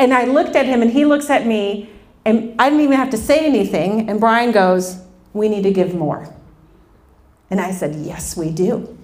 and 0.00 0.14
I 0.14 0.24
looked 0.24 0.56
at 0.56 0.64
him, 0.64 0.80
and 0.80 0.90
he 0.90 1.04
looks 1.04 1.28
at 1.28 1.46
me, 1.46 1.90
and 2.24 2.54
I 2.58 2.70
didn't 2.70 2.84
even 2.84 2.96
have 2.96 3.10
to 3.10 3.18
say 3.18 3.44
anything. 3.44 4.08
And 4.08 4.18
Brian 4.18 4.50
goes, 4.50 4.98
we 5.34 5.48
need 5.48 5.62
to 5.62 5.70
give 5.70 5.94
more. 5.94 6.34
And 7.50 7.60
I 7.60 7.70
said, 7.70 7.94
yes, 7.96 8.36
we 8.36 8.50
do. 8.50 8.96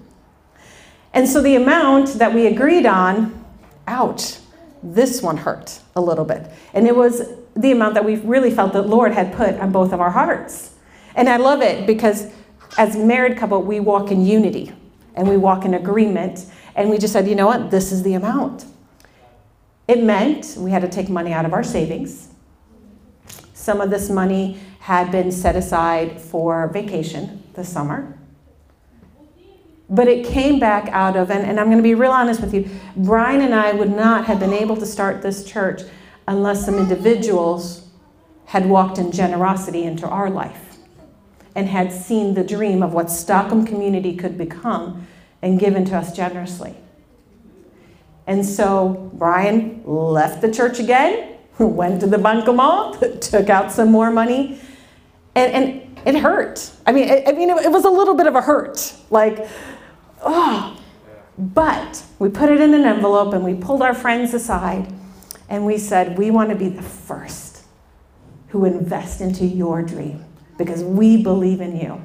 And 1.13 1.27
so 1.27 1.41
the 1.41 1.55
amount 1.55 2.13
that 2.15 2.33
we 2.33 2.47
agreed 2.47 2.87
on 2.87 3.45
ouch, 3.87 4.37
this 4.81 5.21
one 5.21 5.37
hurt 5.37 5.79
a 5.95 6.01
little 6.01 6.25
bit. 6.25 6.49
And 6.73 6.87
it 6.87 6.95
was 6.95 7.29
the 7.55 7.71
amount 7.71 7.93
that 7.93 8.03
we 8.03 8.15
really 8.17 8.51
felt 8.51 8.73
the 8.73 8.81
Lord 8.81 9.13
had 9.13 9.33
put 9.33 9.55
on 9.55 9.71
both 9.71 9.93
of 9.93 10.01
our 10.01 10.11
hearts. 10.11 10.73
And 11.15 11.29
I 11.29 11.37
love 11.37 11.61
it 11.61 11.85
because 11.85 12.31
as 12.77 12.95
married 12.95 13.37
couple, 13.37 13.61
we 13.61 13.79
walk 13.79 14.11
in 14.11 14.25
unity 14.25 14.73
and 15.15 15.27
we 15.27 15.37
walk 15.37 15.63
in 15.63 15.73
agreement. 15.73 16.45
And 16.75 16.89
we 16.89 16.97
just 16.97 17.13
said, 17.13 17.27
you 17.27 17.35
know 17.35 17.47
what, 17.47 17.71
this 17.71 17.91
is 17.91 18.03
the 18.03 18.13
amount. 18.13 18.65
It 19.87 20.03
meant 20.03 20.55
we 20.57 20.71
had 20.71 20.81
to 20.81 20.89
take 20.89 21.09
money 21.09 21.31
out 21.31 21.45
of 21.45 21.53
our 21.53 21.63
savings. 21.63 22.29
Some 23.53 23.81
of 23.81 23.89
this 23.89 24.09
money 24.09 24.59
had 24.79 25.11
been 25.11 25.31
set 25.31 25.55
aside 25.55 26.19
for 26.19 26.67
vacation 26.69 27.43
this 27.53 27.69
summer. 27.69 28.17
But 29.89 30.07
it 30.07 30.25
came 30.25 30.59
back 30.59 30.89
out 30.89 31.15
of, 31.15 31.31
and, 31.31 31.45
and 31.45 31.59
I'm 31.59 31.67
going 31.67 31.77
to 31.77 31.83
be 31.83 31.95
real 31.95 32.11
honest 32.11 32.41
with 32.41 32.53
you, 32.53 32.69
Brian 32.95 33.41
and 33.41 33.53
I 33.53 33.71
would 33.71 33.91
not 33.91 34.25
have 34.25 34.39
been 34.39 34.53
able 34.53 34.75
to 34.77 34.85
start 34.85 35.21
this 35.21 35.45
church 35.45 35.81
unless 36.27 36.65
some 36.65 36.77
individuals 36.77 37.87
had 38.45 38.65
walked 38.69 38.97
in 38.97 39.11
generosity 39.11 39.83
into 39.83 40.07
our 40.07 40.29
life 40.29 40.77
and 41.55 41.67
had 41.67 41.91
seen 41.91 42.33
the 42.33 42.43
dream 42.43 42.83
of 42.83 42.93
what 42.93 43.09
Stockholm 43.09 43.65
community 43.65 44.15
could 44.15 44.37
become 44.37 45.07
and 45.41 45.59
given 45.59 45.85
to 45.85 45.97
us 45.97 46.15
generously. 46.15 46.75
And 48.27 48.45
so 48.45 49.09
Brian 49.13 49.81
left 49.85 50.41
the 50.41 50.51
church 50.51 50.79
again, 50.79 51.37
went 51.59 52.01
to 52.01 52.07
the 52.07 52.17
bankomat, 52.17 53.21
took 53.31 53.49
out 53.49 53.71
some 53.71 53.91
more 53.91 54.11
money, 54.11 54.59
and, 55.35 55.51
and 55.53 55.87
it 56.05 56.19
hurt. 56.21 56.71
I 56.85 56.91
mean, 56.91 57.09
I, 57.09 57.23
I 57.27 57.31
mean, 57.31 57.49
it, 57.49 57.65
it 57.65 57.71
was 57.71 57.85
a 57.85 57.89
little 57.89 58.15
bit 58.15 58.27
of 58.27 58.35
a 58.35 58.41
hurt. 58.41 58.93
Like, 59.09 59.47
oh. 60.21 60.77
But 61.37 62.03
we 62.17 62.29
put 62.29 62.49
it 62.49 62.59
in 62.59 62.73
an 62.73 62.83
envelope 62.83 63.33
and 63.33 63.43
we 63.43 63.53
pulled 63.53 63.81
our 63.81 63.93
friends 63.93 64.33
aside 64.33 64.91
and 65.49 65.65
we 65.65 65.77
said, 65.77 66.17
we 66.17 66.31
want 66.31 66.49
to 66.49 66.55
be 66.55 66.67
the 66.67 66.81
first 66.81 67.63
who 68.49 68.65
invest 68.65 69.21
into 69.21 69.45
your 69.45 69.83
dream 69.83 70.25
because 70.57 70.83
we 70.83 71.21
believe 71.21 71.61
in 71.61 71.79
you. 71.79 72.01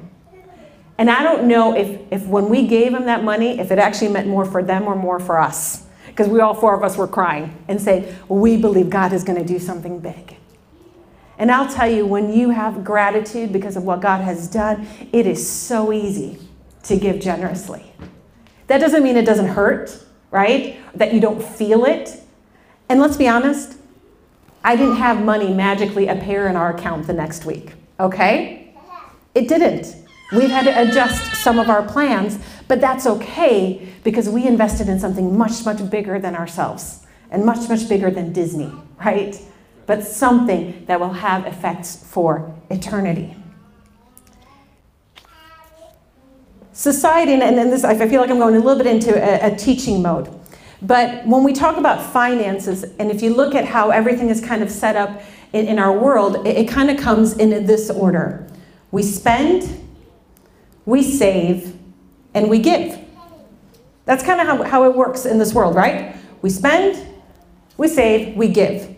And 0.97 1.09
I 1.09 1.23
don't 1.23 1.47
know 1.47 1.75
if, 1.75 1.99
if 2.11 2.27
when 2.27 2.49
we 2.49 2.67
gave 2.67 2.91
them 2.91 3.05
that 3.05 3.23
money, 3.23 3.59
if 3.59 3.71
it 3.71 3.79
actually 3.79 4.09
meant 4.09 4.27
more 4.27 4.45
for 4.45 4.61
them 4.61 4.83
or 4.83 4.95
more 4.95 5.19
for 5.19 5.39
us. 5.39 5.82
Because 6.13 6.27
we 6.27 6.41
all 6.41 6.53
four 6.53 6.75
of 6.75 6.83
us 6.83 6.95
were 6.95 7.07
crying 7.07 7.57
and 7.67 7.81
saying, 7.81 8.15
we 8.27 8.55
believe 8.55 8.91
God 8.91 9.13
is 9.13 9.23
going 9.23 9.39
to 9.39 9.45
do 9.45 9.57
something 9.57 9.99
big. 9.99 10.37
And 11.39 11.51
I'll 11.51 11.67
tell 11.67 11.89
you, 11.89 12.05
when 12.05 12.31
you 12.31 12.51
have 12.51 12.83
gratitude 12.83 13.51
because 13.51 13.75
of 13.75 13.83
what 13.83 13.99
God 13.99 14.21
has 14.21 14.47
done, 14.47 14.87
it 15.11 15.25
is 15.25 15.49
so 15.49 15.91
easy 15.91 16.37
to 16.83 16.97
give 16.97 17.19
generously. 17.19 17.91
That 18.67 18.77
doesn't 18.77 19.01
mean 19.01 19.17
it 19.17 19.25
doesn't 19.25 19.47
hurt, 19.47 20.05
right? 20.29 20.77
That 20.95 21.15
you 21.15 21.19
don't 21.19 21.43
feel 21.43 21.85
it. 21.85 22.21
And 22.89 22.99
let's 22.99 23.17
be 23.17 23.27
honest, 23.27 23.77
I 24.63 24.75
didn't 24.75 24.97
have 24.97 25.23
money 25.23 25.51
magically 25.51 26.07
appear 26.07 26.47
in 26.47 26.55
our 26.55 26.75
account 26.75 27.07
the 27.07 27.13
next 27.13 27.43
week, 27.43 27.73
okay? 27.99 28.75
It 29.33 29.47
didn't. 29.47 29.95
We've 30.31 30.49
had 30.49 30.65
to 30.65 30.81
adjust 30.89 31.43
some 31.43 31.59
of 31.59 31.69
our 31.69 31.83
plans, 31.83 32.39
but 32.67 32.81
that's 32.81 33.05
okay 33.05 33.93
because 34.03 34.29
we 34.29 34.45
invested 34.45 34.89
in 34.89 34.99
something 34.99 35.37
much, 35.37 35.65
much 35.65 35.89
bigger 35.89 36.19
than 36.19 36.35
ourselves 36.35 37.05
and 37.31 37.45
much, 37.45 37.67
much 37.69 37.87
bigger 37.89 38.11
than 38.11 38.31
Disney, 38.33 38.71
right? 39.03 39.39
But 39.85 40.03
something 40.03 40.85
that 40.85 40.99
will 40.99 41.13
have 41.13 41.45
effects 41.45 41.95
for 41.95 42.55
eternity. 42.69 43.35
Society, 46.71 47.33
and 47.33 47.57
then 47.57 47.69
this, 47.69 47.83
I 47.83 48.07
feel 48.07 48.21
like 48.21 48.29
I'm 48.29 48.39
going 48.39 48.55
a 48.55 48.59
little 48.59 48.81
bit 48.81 48.87
into 48.87 49.13
a, 49.13 49.53
a 49.53 49.55
teaching 49.55 50.01
mode. 50.01 50.29
But 50.81 51.25
when 51.25 51.43
we 51.43 51.53
talk 51.53 51.77
about 51.77 52.11
finances, 52.11 52.83
and 52.99 53.09
if 53.11 53.21
you 53.21 53.33
look 53.33 53.55
at 53.55 53.65
how 53.65 53.89
everything 53.89 54.29
is 54.29 54.43
kind 54.43 54.61
of 54.61 54.69
set 54.69 54.95
up 54.95 55.21
in, 55.53 55.67
in 55.67 55.79
our 55.79 55.97
world, 55.97 56.47
it, 56.47 56.57
it 56.57 56.67
kind 56.67 56.89
of 56.89 56.97
comes 56.97 57.37
in 57.37 57.65
this 57.65 57.89
order 57.89 58.47
we 58.93 59.01
spend, 59.01 59.83
we 60.85 61.01
save, 61.01 61.75
and 62.33 62.49
we 62.49 62.59
give. 62.59 62.99
That's 64.05 64.23
kind 64.23 64.41
of 64.41 64.47
how, 64.47 64.63
how 64.63 64.83
it 64.83 64.95
works 64.95 65.25
in 65.25 65.37
this 65.37 65.53
world, 65.53 65.75
right? 65.75 66.15
We 66.41 66.49
spend, 66.49 67.07
we 67.77 67.87
save, 67.87 68.35
we 68.35 68.49
give. 68.49 68.93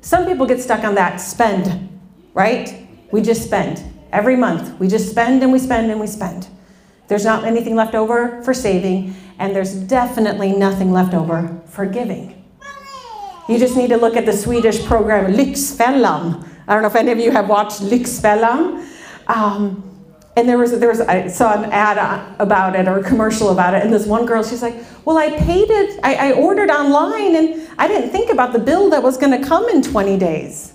Some 0.00 0.26
people 0.26 0.46
get 0.46 0.60
stuck 0.60 0.84
on 0.84 0.94
that 0.94 1.16
spend, 1.20 2.00
right? 2.32 2.86
We 3.10 3.22
just 3.22 3.42
spend. 3.42 3.82
Every 4.12 4.36
month, 4.36 4.78
we 4.78 4.88
just 4.88 5.10
spend 5.10 5.42
and 5.42 5.52
we 5.52 5.58
spend 5.58 5.90
and 5.90 6.00
we 6.00 6.06
spend. 6.06 6.48
There's 7.08 7.24
not 7.24 7.44
anything 7.44 7.74
left 7.74 7.94
over 7.94 8.42
for 8.42 8.54
saving, 8.54 9.14
and 9.38 9.56
there's 9.56 9.74
definitely 9.74 10.52
nothing 10.52 10.92
left 10.92 11.14
over 11.14 11.60
for 11.66 11.86
giving. 11.86 12.44
You 13.48 13.58
just 13.58 13.76
need 13.76 13.88
to 13.88 13.96
look 13.96 14.14
at 14.14 14.26
the 14.26 14.32
Swedish 14.32 14.84
program 14.84 15.32
Lyxfällan. 15.32 16.46
I 16.68 16.74
don't 16.74 16.82
know 16.82 16.88
if 16.88 16.96
any 16.96 17.10
of 17.12 17.18
you 17.18 17.30
have 17.30 17.48
watched 17.48 17.80
Lyxfällan. 17.80 18.86
Um, 19.26 19.87
and 20.38 20.48
there 20.48 20.56
was, 20.56 20.78
there 20.78 20.88
was, 20.88 21.00
I 21.00 21.26
saw 21.26 21.60
an 21.60 21.72
ad 21.72 21.98
about 22.38 22.76
it 22.76 22.86
or 22.86 23.00
a 23.00 23.02
commercial 23.02 23.50
about 23.50 23.74
it, 23.74 23.82
and 23.82 23.92
this 23.92 24.06
one 24.06 24.24
girl, 24.24 24.44
she's 24.44 24.62
like, 24.62 24.76
Well, 25.04 25.18
I 25.18 25.36
paid 25.36 25.68
it, 25.68 25.98
I, 26.04 26.30
I 26.30 26.32
ordered 26.32 26.70
online, 26.70 27.34
and 27.34 27.68
I 27.76 27.88
didn't 27.88 28.10
think 28.10 28.30
about 28.30 28.52
the 28.52 28.60
bill 28.60 28.88
that 28.90 29.02
was 29.02 29.18
going 29.18 29.32
to 29.38 29.44
come 29.44 29.68
in 29.68 29.82
20 29.82 30.16
days. 30.16 30.74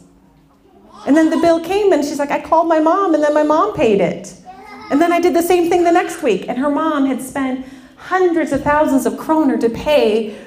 And 1.08 1.16
then 1.16 1.30
the 1.30 1.38
bill 1.38 1.64
came, 1.64 1.94
and 1.94 2.04
she's 2.04 2.20
like, 2.20 2.30
I 2.30 2.42
called 2.42 2.68
my 2.68 2.82
mom, 2.82 3.14
and 3.14 3.24
then 3.24 3.34
my 3.34 3.44
mom 3.44 3.74
paid 3.74 4.02
it. 4.02 4.36
And 4.92 5.02
then 5.02 5.14
I 5.14 5.22
did 5.22 5.34
the 5.34 5.42
same 5.42 5.70
thing 5.70 5.86
the 5.86 5.94
next 5.94 6.22
week, 6.22 6.50
and 6.50 6.58
her 6.58 6.70
mom 6.70 7.06
had 7.06 7.22
spent 7.22 7.66
hundreds 7.96 8.52
of 8.52 8.64
thousands 8.64 9.06
of 9.06 9.18
kroner 9.18 9.58
to 9.58 9.70
pay 9.70 10.38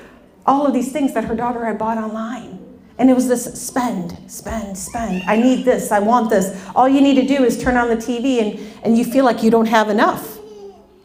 all 0.44 0.66
of 0.66 0.74
these 0.74 0.92
things 0.92 1.14
that 1.14 1.24
her 1.24 1.34
daughter 1.34 1.64
had 1.64 1.78
bought 1.78 1.96
online. 1.96 2.55
And 2.98 3.10
it 3.10 3.14
was 3.14 3.28
this 3.28 3.44
spend, 3.60 4.16
spend, 4.30 4.76
spend. 4.76 5.22
I 5.26 5.36
need 5.36 5.64
this, 5.64 5.92
I 5.92 5.98
want 5.98 6.30
this. 6.30 6.58
All 6.74 6.88
you 6.88 7.00
need 7.00 7.16
to 7.16 7.26
do 7.26 7.44
is 7.44 7.62
turn 7.62 7.76
on 7.76 7.88
the 7.88 7.96
TV 7.96 8.40
and, 8.40 8.58
and 8.84 8.96
you 8.96 9.04
feel 9.04 9.24
like 9.24 9.42
you 9.42 9.50
don't 9.50 9.66
have 9.66 9.90
enough. 9.90 10.38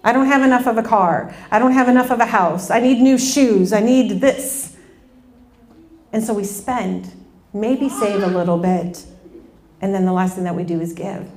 I 0.04 0.14
don't 0.14 0.28
have 0.28 0.42
enough 0.42 0.68
of 0.68 0.78
a 0.78 0.84
car. 0.84 1.36
I 1.52 1.60
don't 1.60 1.74
have 1.74 1.90
enough 1.90 2.10
of 2.10 2.20
a 2.20 2.26
house. 2.26 2.72
I 2.72 2.80
need 2.80 3.00
new 3.00 3.18
shoes. 3.18 3.74
I 3.74 3.82
need 3.82 4.22
this. 4.22 4.78
And 6.14 6.24
so 6.24 6.34
we 6.34 6.44
spend, 6.44 7.12
maybe 7.54 7.90
save 7.90 8.24
a 8.24 8.28
little 8.28 8.58
bit, 8.58 9.06
and 9.82 9.94
then 9.94 10.06
the 10.06 10.14
last 10.14 10.36
thing 10.36 10.44
that 10.46 10.56
we 10.56 10.64
do 10.64 10.82
is 10.82 10.94
give. 10.94 11.30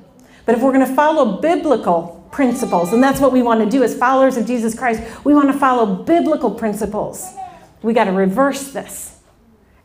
But 0.46 0.54
if 0.54 0.62
we're 0.62 0.73
going 0.73 0.87
to 0.87 0.94
follow 0.94 1.40
biblical 1.40 2.25
principles. 2.34 2.92
And 2.92 3.02
that's 3.02 3.20
what 3.20 3.32
we 3.32 3.42
want 3.42 3.61
to 3.61 3.70
do 3.70 3.82
as 3.84 3.96
followers 3.96 4.37
of 4.37 4.44
Jesus 4.44 4.76
Christ. 4.76 5.02
We 5.25 5.34
want 5.34 5.50
to 5.52 5.58
follow 5.58 6.02
biblical 6.02 6.50
principles. 6.50 7.32
We 7.80 7.94
got 7.94 8.04
to 8.04 8.12
reverse 8.12 8.73
this. 8.73 9.13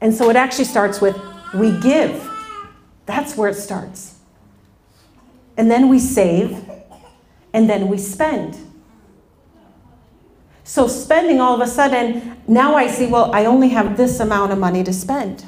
And 0.01 0.13
so 0.13 0.29
it 0.29 0.35
actually 0.35 0.65
starts 0.65 1.01
with 1.01 1.19
we 1.53 1.77
give. 1.79 2.29
That's 3.05 3.35
where 3.35 3.49
it 3.49 3.55
starts. 3.55 4.15
And 5.57 5.69
then 5.69 5.89
we 5.89 5.99
save, 5.99 6.63
and 7.53 7.69
then 7.69 7.87
we 7.87 7.97
spend. 7.97 8.57
So, 10.63 10.87
spending 10.87 11.41
all 11.41 11.55
of 11.55 11.61
a 11.61 11.67
sudden, 11.67 12.37
now 12.47 12.75
I 12.75 12.87
see, 12.87 13.07
well, 13.07 13.33
I 13.33 13.45
only 13.45 13.69
have 13.69 13.97
this 13.97 14.19
amount 14.19 14.51
of 14.51 14.59
money 14.59 14.83
to 14.83 14.93
spend. 14.93 15.43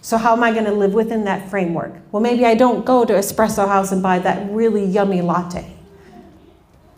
So, 0.00 0.16
how 0.16 0.32
am 0.32 0.44
I 0.44 0.52
going 0.52 0.64
to 0.64 0.72
live 0.72 0.94
within 0.94 1.24
that 1.24 1.50
framework? 1.50 1.94
Well, 2.12 2.22
maybe 2.22 2.46
I 2.46 2.54
don't 2.54 2.86
go 2.86 3.04
to 3.04 3.12
Espresso 3.12 3.66
House 3.66 3.90
and 3.92 4.02
buy 4.02 4.20
that 4.20 4.50
really 4.50 4.84
yummy 4.84 5.20
latte. 5.20 5.76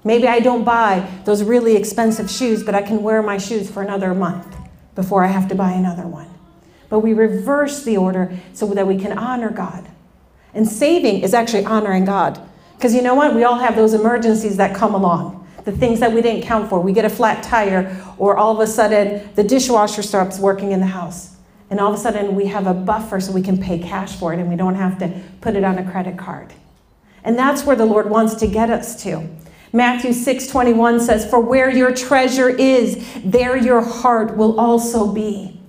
Maybe 0.05 0.29
I 0.29 0.41
don't 0.41 0.65
buy 0.65 1.09
those 1.25 1.43
really 1.43 1.75
expensive 1.75 2.31
shoes, 2.31 2.63
but 2.63 2.75
I 2.75 2.83
can 2.83 3.03
wear 3.03 3.23
my 3.23 3.39
shoes 3.39 3.71
for 3.71 3.83
another 3.83 4.15
month 4.15 4.62
before 4.95 5.25
I 5.25 5.29
have 5.29 5.49
to 5.49 5.55
buy 5.55 5.73
another 5.73 6.07
one. 6.07 6.29
But 6.89 7.01
we 7.01 7.15
reverse 7.15 7.85
the 7.85 7.97
order 7.97 8.37
so 8.53 8.67
that 8.75 8.87
we 8.87 8.99
can 8.99 9.17
honor 9.17 9.51
God. 9.51 9.89
And 10.55 10.69
saving 10.69 11.23
is 11.23 11.33
actually 11.33 11.65
honoring 11.65 12.05
God. 12.05 12.41
Because 12.77 12.95
you 12.95 13.03
know 13.03 13.15
what? 13.15 13.35
We 13.35 13.45
all 13.45 13.59
have 13.59 13.77
those 13.77 13.95
emergencies 13.95 14.57
that 14.59 14.77
come 14.77 14.95
along 14.95 15.43
the 15.65 15.73
things 15.73 16.01
that 16.01 16.13
we 16.13 16.23
didn't 16.23 16.43
count 16.43 16.69
for. 16.69 16.81
We 16.81 16.93
get 16.93 17.05
a 17.05 17.11
flat 17.11 17.43
tire, 17.43 17.97
or 18.19 18.37
all 18.37 18.53
of 18.53 18.61
a 18.61 18.67
sudden 18.67 19.31
the 19.35 19.45
dishwasher 19.45 20.03
stops 20.03 20.39
working 20.39 20.73
in 20.73 20.81
the 20.81 20.87
house. 20.87 21.37
And 21.71 21.81
all 21.81 21.93
of 21.93 21.99
a 21.99 22.03
sudden 22.03 22.35
we 22.35 22.47
have 22.47 22.67
a 22.67 22.75
buffer 22.75 23.21
so 23.21 23.33
we 23.33 23.43
can 23.43 23.59
pay 23.59 23.79
cash 23.79 24.17
for 24.17 24.35
it 24.35 24.41
and 24.41 24.49
we 24.49 24.57
don't 24.57 24.75
have 24.75 24.99
to 24.99 25.23
put 25.41 25.57
it 25.57 25.65
on 25.65 25.79
a 25.79 25.91
credit 25.91 26.19
card. 26.19 26.53
And 27.25 27.39
that's 27.39 27.65
where 27.65 27.77
the 27.77 27.87
Lord 27.87 28.11
wants 28.11 28.35
to 28.37 28.47
get 28.47 28.69
us 28.69 29.03
to. 29.05 29.27
Matthew 29.73 30.13
6 30.13 30.49
21 30.49 31.01
says, 31.01 31.29
For 31.29 31.41
where 31.41 31.71
your 31.71 31.95
treasure 31.95 32.51
is, 32.51 33.05
there 33.25 33.57
your 33.57 33.81
heart 33.81 34.37
will 34.37 34.61
also 34.61 35.13
be. 35.13 35.61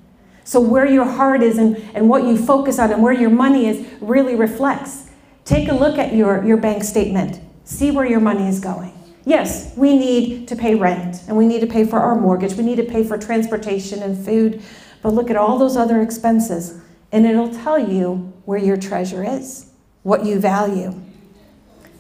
So, 0.44 0.60
where 0.60 0.86
your 0.86 1.06
heart 1.06 1.42
is 1.42 1.58
and, 1.58 1.78
and 1.94 2.10
what 2.10 2.24
you 2.24 2.38
focus 2.38 2.80
on 2.80 2.92
and 2.92 3.02
where 3.02 3.14
your 3.14 3.30
money 3.30 3.68
is 3.68 3.88
really 4.02 4.36
reflects. 4.36 5.10
Take 5.46 5.70
a 5.70 5.74
look 5.74 5.98
at 5.98 6.14
your, 6.14 6.44
your 6.44 6.58
bank 6.58 6.84
statement, 6.84 7.40
see 7.64 7.92
where 7.92 8.06
your 8.06 8.20
money 8.20 8.48
is 8.48 8.60
going. 8.60 8.94
Yes, 9.26 9.74
we 9.78 9.98
need 9.98 10.50
to 10.50 10.56
pay 10.56 10.76
rent 10.76 11.22
and 11.28 11.38
we 11.38 11.46
need 11.46 11.62
to 11.62 11.68
pay 11.68 11.86
for 11.86 12.00
our 12.00 12.20
mortgage, 12.20 12.56
we 12.56 12.64
need 12.64 12.76
to 12.76 12.84
pay 12.84 13.06
for 13.06 13.18
transportation 13.18 14.04
and 14.04 14.18
food, 14.26 14.62
but 15.02 15.14
look 15.14 15.30
at 15.30 15.38
all 15.38 15.58
those 15.58 15.78
other 15.78 16.02
expenses 16.02 16.82
and 17.14 17.26
it'll 17.26 17.54
tell 17.54 17.80
you 17.80 18.34
where 18.46 18.60
your 18.60 18.76
treasure 18.76 19.24
is, 19.24 19.72
what 20.02 20.26
you 20.26 20.40
value. 20.40 20.94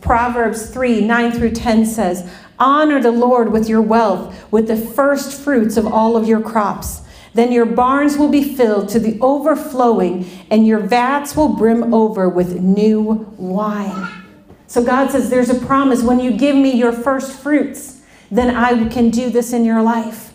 Proverbs 0.04 0.70
3 0.70 1.02
9 1.02 1.32
through 1.32 1.52
10 1.52 1.86
says, 1.86 2.30
Honor 2.60 3.02
the 3.02 3.12
Lord 3.12 3.52
with 3.54 3.70
your 3.70 3.82
wealth, 3.82 4.52
with 4.52 4.68
the 4.68 4.76
first 4.76 5.42
fruits 5.42 5.78
of 5.78 5.88
all 5.88 6.18
of 6.18 6.28
your 6.28 6.42
crops. 6.42 7.02
Then 7.34 7.54
your 7.54 7.66
barns 7.66 8.18
will 8.18 8.28
be 8.28 8.56
filled 8.56 8.90
to 8.90 9.00
the 9.00 9.18
overflowing, 9.22 10.30
and 10.52 10.68
your 10.68 10.80
vats 10.80 11.38
will 11.38 11.56
brim 11.56 11.94
over 11.94 12.28
with 12.28 12.60
new 12.60 13.26
wine. 13.38 14.24
So 14.68 14.84
God 14.84 15.10
says, 15.10 15.30
There's 15.30 15.50
a 15.50 15.66
promise. 15.66 16.04
When 16.04 16.20
you 16.20 16.32
give 16.32 16.58
me 16.58 16.72
your 16.74 16.92
first 16.92 17.40
fruits, 17.40 18.02
then 18.30 18.54
I 18.56 18.90
can 18.90 19.10
do 19.10 19.30
this 19.30 19.54
in 19.54 19.64
your 19.64 19.82
life. 19.82 20.34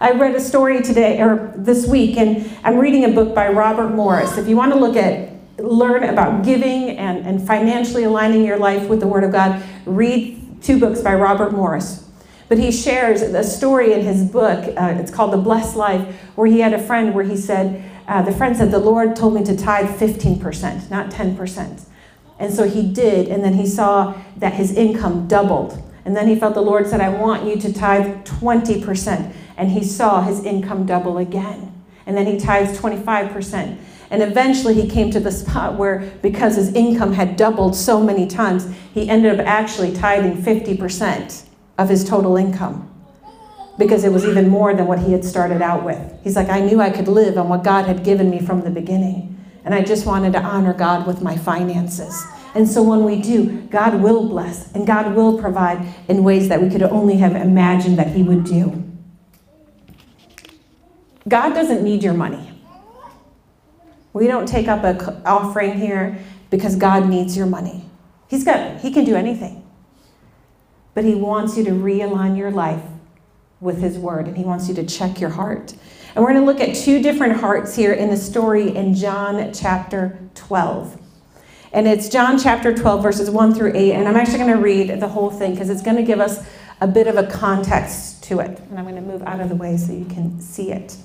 I 0.00 0.10
read 0.10 0.34
a 0.34 0.40
story 0.40 0.82
today 0.82 1.22
or 1.22 1.54
this 1.56 1.86
week, 1.86 2.16
and 2.16 2.50
I'm 2.64 2.76
reading 2.76 3.04
a 3.04 3.10
book 3.10 3.36
by 3.36 3.48
Robert 3.50 3.90
Morris. 3.90 4.36
If 4.36 4.48
you 4.48 4.56
want 4.56 4.72
to 4.72 4.78
look 4.80 4.96
at 4.96 5.31
learn 5.62 6.04
about 6.04 6.44
giving 6.44 6.98
and, 6.98 7.26
and 7.26 7.46
financially 7.46 8.04
aligning 8.04 8.44
your 8.44 8.58
life 8.58 8.88
with 8.88 9.00
the 9.00 9.06
Word 9.06 9.24
of 9.24 9.32
God, 9.32 9.62
read 9.86 10.62
two 10.62 10.78
books 10.78 11.00
by 11.00 11.14
Robert 11.14 11.52
Morris. 11.52 12.08
But 12.48 12.58
he 12.58 12.70
shares 12.70 13.22
a 13.22 13.42
story 13.42 13.92
in 13.92 14.02
his 14.02 14.24
book, 14.30 14.74
uh, 14.76 14.94
it's 14.98 15.10
called 15.10 15.32
The 15.32 15.38
Blessed 15.38 15.76
Life, 15.76 16.14
where 16.34 16.46
he 16.46 16.60
had 16.60 16.74
a 16.74 16.82
friend 16.82 17.14
where 17.14 17.24
he 17.24 17.36
said, 17.36 17.82
uh, 18.06 18.20
the 18.22 18.32
friend 18.32 18.56
said, 18.56 18.70
The 18.70 18.78
Lord 18.78 19.16
told 19.16 19.34
me 19.34 19.44
to 19.44 19.56
tithe 19.56 19.88
15%, 19.98 20.90
not 20.90 21.10
10%. 21.10 21.84
And 22.38 22.52
so 22.52 22.68
he 22.68 22.92
did, 22.92 23.28
and 23.28 23.42
then 23.42 23.54
he 23.54 23.66
saw 23.66 24.20
that 24.36 24.54
his 24.54 24.74
income 24.74 25.28
doubled. 25.28 25.80
And 26.04 26.16
then 26.16 26.26
he 26.26 26.36
felt 26.36 26.54
the 26.54 26.60
Lord 26.60 26.88
said, 26.88 27.00
I 27.00 27.08
want 27.08 27.46
you 27.46 27.56
to 27.60 27.72
tithe 27.72 28.24
20%. 28.24 29.32
And 29.56 29.70
he 29.70 29.84
saw 29.84 30.22
his 30.22 30.44
income 30.44 30.84
double 30.84 31.18
again. 31.18 31.72
And 32.04 32.16
then 32.16 32.26
he 32.26 32.38
tithes 32.38 32.76
25%. 32.78 33.78
And 34.12 34.22
eventually 34.22 34.74
he 34.74 34.86
came 34.86 35.10
to 35.10 35.20
the 35.20 35.32
spot 35.32 35.78
where, 35.78 36.00
because 36.20 36.56
his 36.56 36.74
income 36.74 37.14
had 37.14 37.36
doubled 37.38 37.74
so 37.74 37.98
many 37.98 38.26
times, 38.26 38.68
he 38.92 39.08
ended 39.08 39.40
up 39.40 39.46
actually 39.46 39.90
tithing 39.90 40.42
50% 40.42 41.46
of 41.78 41.88
his 41.88 42.04
total 42.04 42.36
income 42.36 42.90
because 43.78 44.04
it 44.04 44.12
was 44.12 44.26
even 44.26 44.50
more 44.50 44.74
than 44.74 44.86
what 44.86 44.98
he 44.98 45.12
had 45.12 45.24
started 45.24 45.62
out 45.62 45.82
with. 45.82 45.98
He's 46.22 46.36
like, 46.36 46.50
I 46.50 46.60
knew 46.60 46.78
I 46.78 46.90
could 46.90 47.08
live 47.08 47.38
on 47.38 47.48
what 47.48 47.64
God 47.64 47.86
had 47.86 48.04
given 48.04 48.28
me 48.28 48.38
from 48.38 48.60
the 48.60 48.70
beginning. 48.70 49.42
And 49.64 49.74
I 49.74 49.80
just 49.82 50.04
wanted 50.04 50.34
to 50.34 50.42
honor 50.42 50.74
God 50.74 51.06
with 51.06 51.22
my 51.22 51.38
finances. 51.38 52.22
And 52.54 52.68
so 52.68 52.82
when 52.82 53.04
we 53.04 53.18
do, 53.18 53.62
God 53.62 54.02
will 54.02 54.28
bless 54.28 54.70
and 54.74 54.86
God 54.86 55.14
will 55.14 55.38
provide 55.38 55.86
in 56.08 56.22
ways 56.22 56.50
that 56.50 56.60
we 56.60 56.68
could 56.68 56.82
only 56.82 57.16
have 57.16 57.34
imagined 57.34 57.98
that 57.98 58.08
He 58.08 58.22
would 58.22 58.44
do. 58.44 58.78
God 61.26 61.54
doesn't 61.54 61.82
need 61.82 62.02
your 62.02 62.12
money. 62.12 62.51
We 64.12 64.26
don't 64.26 64.46
take 64.46 64.68
up 64.68 64.84
an 64.84 65.22
offering 65.24 65.78
here 65.78 66.18
because 66.50 66.76
God 66.76 67.08
needs 67.08 67.36
your 67.36 67.46
money. 67.46 67.84
He's 68.28 68.44
got, 68.44 68.80
He 68.80 68.92
can 68.92 69.04
do 69.04 69.16
anything. 69.16 69.66
But 70.94 71.04
He 71.04 71.14
wants 71.14 71.56
you 71.56 71.64
to 71.64 71.70
realign 71.70 72.36
your 72.36 72.50
life 72.50 72.82
with 73.60 73.78
His 73.78 73.98
Word 73.98 74.26
and 74.26 74.36
He 74.36 74.44
wants 74.44 74.68
you 74.68 74.74
to 74.74 74.84
check 74.84 75.20
your 75.20 75.30
heart. 75.30 75.74
And 76.14 76.22
we're 76.22 76.32
going 76.32 76.44
to 76.44 76.46
look 76.46 76.60
at 76.60 76.76
two 76.76 77.02
different 77.02 77.40
hearts 77.40 77.74
here 77.74 77.94
in 77.94 78.10
the 78.10 78.16
story 78.16 78.74
in 78.76 78.94
John 78.94 79.52
chapter 79.54 80.18
12. 80.34 81.00
And 81.72 81.88
it's 81.88 82.10
John 82.10 82.38
chapter 82.38 82.74
12, 82.74 83.02
verses 83.02 83.30
1 83.30 83.54
through 83.54 83.72
8. 83.74 83.92
And 83.92 84.06
I'm 84.06 84.16
actually 84.16 84.38
going 84.38 84.52
to 84.52 84.62
read 84.62 85.00
the 85.00 85.08
whole 85.08 85.30
thing 85.30 85.52
because 85.52 85.70
it's 85.70 85.80
going 85.80 85.96
to 85.96 86.02
give 86.02 86.20
us 86.20 86.46
a 86.82 86.86
bit 86.86 87.06
of 87.06 87.16
a 87.16 87.26
context 87.26 88.22
to 88.24 88.40
it. 88.40 88.58
And 88.58 88.78
I'm 88.78 88.84
going 88.84 88.96
to 88.96 89.00
move 89.00 89.22
out 89.22 89.40
of 89.40 89.48
the 89.48 89.54
way 89.54 89.78
so 89.78 89.92
you 89.92 90.04
can 90.04 90.38
see 90.38 90.70
it. 90.70 90.96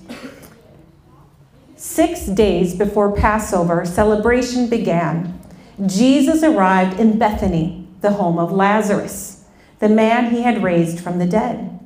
Six 1.88 2.26
days 2.26 2.76
before 2.76 3.16
Passover 3.16 3.86
celebration 3.86 4.70
began, 4.70 5.40
Jesus 5.84 6.44
arrived 6.44 7.00
in 7.00 7.18
Bethany, 7.18 7.88
the 8.02 8.12
home 8.12 8.38
of 8.38 8.52
Lazarus, 8.52 9.46
the 9.80 9.88
man 9.88 10.30
he 10.30 10.44
had 10.44 10.62
raised 10.62 11.00
from 11.00 11.18
the 11.18 11.26
dead. 11.26 11.80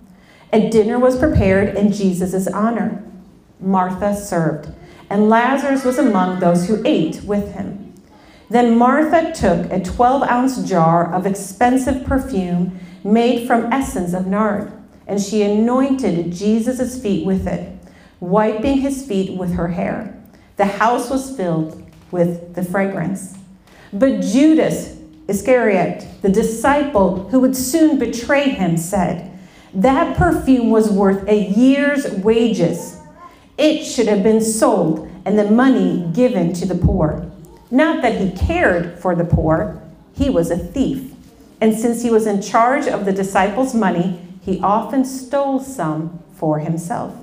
A 0.52 0.70
dinner 0.70 0.98
was 0.98 1.20
prepared 1.20 1.78
in 1.78 1.94
Jesus' 1.94 2.48
honor. 2.48 3.04
Martha 3.60 4.16
served, 4.16 4.70
and 5.10 5.30
Lazarus 5.30 5.86
was 5.86 6.00
among 6.00 6.40
those 6.40 6.68
who 6.68 6.82
ate 6.84 7.24
with 7.24 7.54
him. 7.54 7.94
Then 8.50 8.78
Martha 8.78 9.32
took 9.32 9.72
a 9.72 9.84
12 9.84 10.24
ounce 10.24 10.68
jar 10.68 11.14
of 11.14 11.28
expensive 11.28 12.06
perfume 12.06 12.78
made 13.04 13.48
from 13.48 13.72
essence 13.72 14.14
of 14.14 14.26
nard, 14.26 14.74
and 15.08 15.22
she 15.22 15.44
anointed 15.44 16.34
Jesus' 16.34 17.02
feet 17.02 17.24
with 17.24 17.48
it, 17.48 17.78
wiping 18.22 18.78
his 18.78 19.06
feet 19.06 19.38
with 19.38 19.54
her 19.56 19.68
hair. 19.68 20.18
The 20.56 20.66
house 20.66 21.10
was 21.10 21.36
filled 21.36 21.84
with 22.12 22.56
the 22.56 22.64
fragrance. 22.64 23.38
But 23.92 24.22
Judas 24.22 24.98
Iscariot, 25.28 26.06
the 26.22 26.30
disciple 26.30 27.28
who 27.30 27.40
would 27.40 27.56
soon 27.56 27.98
betray 27.98 28.50
him, 28.50 28.78
said, 28.78 29.38
That 29.74 30.16
perfume 30.16 30.70
was 30.70 30.92
worth 30.92 31.28
a 31.28 31.50
year's 31.50 32.10
wages. 32.12 33.00
It 33.58 33.84
should 33.84 34.08
have 34.08 34.24
been 34.24 34.42
sold 34.42 35.10
and 35.26 35.38
the 35.38 35.50
money 35.50 36.08
given 36.14 36.54
to 36.54 36.66
the 36.66 36.76
poor. 36.76 37.30
Not 37.70 38.02
that 38.02 38.20
he 38.20 38.32
cared 38.32 39.00
for 39.00 39.16
the 39.16 39.26
poor, 39.26 39.82
he 40.14 40.30
was 40.30 40.52
a 40.52 40.58
thief. 40.58 41.14
And 41.60 41.78
since 41.78 42.02
he 42.02 42.10
was 42.10 42.28
in 42.28 42.42
charge 42.42 42.88
of 42.88 43.06
the 43.06 43.14
disciples' 43.14 43.74
money, 43.74 44.20
he 44.42 44.60
often 44.62 45.06
stole 45.06 45.60
some 45.60 46.22
for 46.34 46.60
himself. 46.60 47.16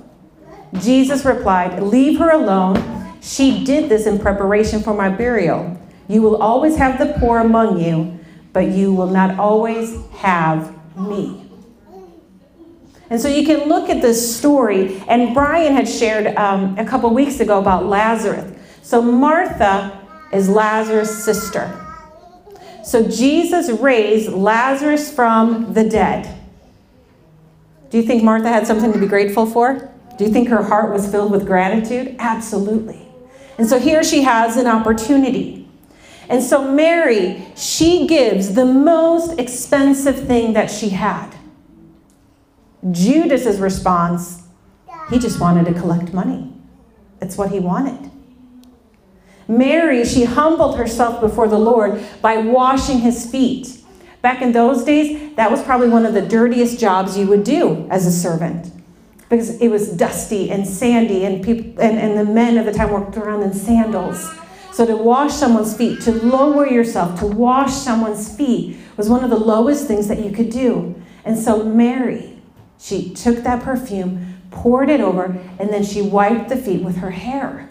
Jesus 0.75 1.25
replied, 1.25 1.81
Leave 1.81 2.19
her 2.19 2.31
alone. 2.31 3.17
She 3.21 3.63
did 3.63 3.89
this 3.89 4.05
in 4.05 4.19
preparation 4.19 4.81
for 4.81 4.93
my 4.93 5.09
burial. 5.09 5.77
You 6.07 6.21
will 6.21 6.41
always 6.41 6.77
have 6.77 6.97
the 6.97 7.17
poor 7.19 7.39
among 7.39 7.79
you, 7.79 8.19
but 8.53 8.69
you 8.69 8.93
will 8.93 9.09
not 9.09 9.37
always 9.37 9.97
have 10.13 10.73
me. 10.97 11.49
And 13.09 13.19
so 13.19 13.27
you 13.27 13.45
can 13.45 13.67
look 13.67 13.89
at 13.89 14.01
this 14.01 14.37
story, 14.37 15.01
and 15.07 15.33
Brian 15.33 15.73
had 15.73 15.89
shared 15.89 16.35
um, 16.35 16.77
a 16.77 16.85
couple 16.85 17.09
weeks 17.09 17.39
ago 17.39 17.59
about 17.59 17.85
Lazarus. 17.85 18.55
So 18.83 19.01
Martha 19.01 19.99
is 20.31 20.47
Lazarus' 20.47 21.23
sister. 21.23 21.75
So 22.83 23.07
Jesus 23.07 23.69
raised 23.69 24.31
Lazarus 24.31 25.11
from 25.13 25.73
the 25.73 25.87
dead. 25.87 26.35
Do 27.89 27.97
you 27.97 28.03
think 28.03 28.23
Martha 28.23 28.49
had 28.49 28.67
something 28.67 28.93
to 28.93 28.99
be 28.99 29.07
grateful 29.07 29.47
for? 29.47 29.88
Do 30.19 30.25
you 30.25 30.31
think 30.31 30.49
her 30.49 30.61
heart 30.61 30.91
was 30.91 31.09
filled 31.09 31.31
with 31.31 31.47
gratitude? 31.47 32.17
Absolutely. 32.19 33.07
And 33.57 33.65
so 33.65 33.79
here 33.79 34.03
she 34.03 34.23
has 34.23 34.57
an 34.57 34.67
opportunity. 34.67 35.65
And 36.27 36.43
so 36.43 36.69
Mary, 36.69 37.45
she 37.55 38.05
gives 38.05 38.53
the 38.53 38.65
most 38.65 39.39
expensive 39.39 40.27
thing 40.27 40.51
that 40.53 40.69
she 40.69 40.89
had. 40.89 41.33
Judas's 42.91 43.61
response, 43.61 44.43
he 45.09 45.19
just 45.19 45.39
wanted 45.39 45.65
to 45.67 45.73
collect 45.73 46.13
money. 46.13 46.51
That's 47.21 47.37
what 47.37 47.51
he 47.51 47.61
wanted. 47.61 48.11
Mary, 49.47 50.03
she 50.03 50.25
humbled 50.25 50.77
herself 50.77 51.21
before 51.21 51.47
the 51.47 51.57
Lord 51.57 52.05
by 52.21 52.39
washing 52.39 52.99
his 52.99 53.25
feet. 53.31 53.79
Back 54.21 54.41
in 54.41 54.51
those 54.51 54.83
days, 54.83 55.33
that 55.37 55.49
was 55.49 55.63
probably 55.63 55.87
one 55.87 56.05
of 56.05 56.13
the 56.13 56.21
dirtiest 56.21 56.77
jobs 56.77 57.17
you 57.17 57.25
would 57.27 57.45
do 57.45 57.87
as 57.89 58.05
a 58.05 58.11
servant 58.11 58.73
because 59.29 59.61
it 59.61 59.69
was 59.69 59.89
dusty 59.89 60.49
and 60.49 60.67
sandy, 60.67 61.23
and, 61.25 61.43
people, 61.43 61.79
and, 61.81 61.99
and 61.99 62.17
the 62.17 62.25
men 62.25 62.57
at 62.57 62.65
the 62.65 62.73
time 62.73 62.91
walked 62.91 63.15
around 63.15 63.43
in 63.43 63.53
sandals. 63.53 64.27
So 64.73 64.85
to 64.85 64.95
wash 64.95 65.33
someone's 65.33 65.75
feet, 65.75 66.01
to 66.01 66.11
lower 66.11 66.67
yourself, 66.67 67.19
to 67.19 67.27
wash 67.27 67.73
someone's 67.73 68.35
feet 68.35 68.77
was 68.97 69.09
one 69.09 69.23
of 69.23 69.29
the 69.29 69.37
lowest 69.37 69.87
things 69.87 70.07
that 70.07 70.19
you 70.19 70.31
could 70.31 70.49
do. 70.49 70.99
And 71.25 71.37
so 71.37 71.63
Mary, 71.63 72.39
she 72.79 73.13
took 73.13 73.37
that 73.43 73.61
perfume, 73.61 74.35
poured 74.51 74.89
it 74.89 75.01
over, 75.01 75.37
and 75.59 75.69
then 75.69 75.83
she 75.83 76.01
wiped 76.01 76.49
the 76.49 76.57
feet 76.57 76.81
with 76.81 76.97
her 76.97 77.11
hair. 77.11 77.69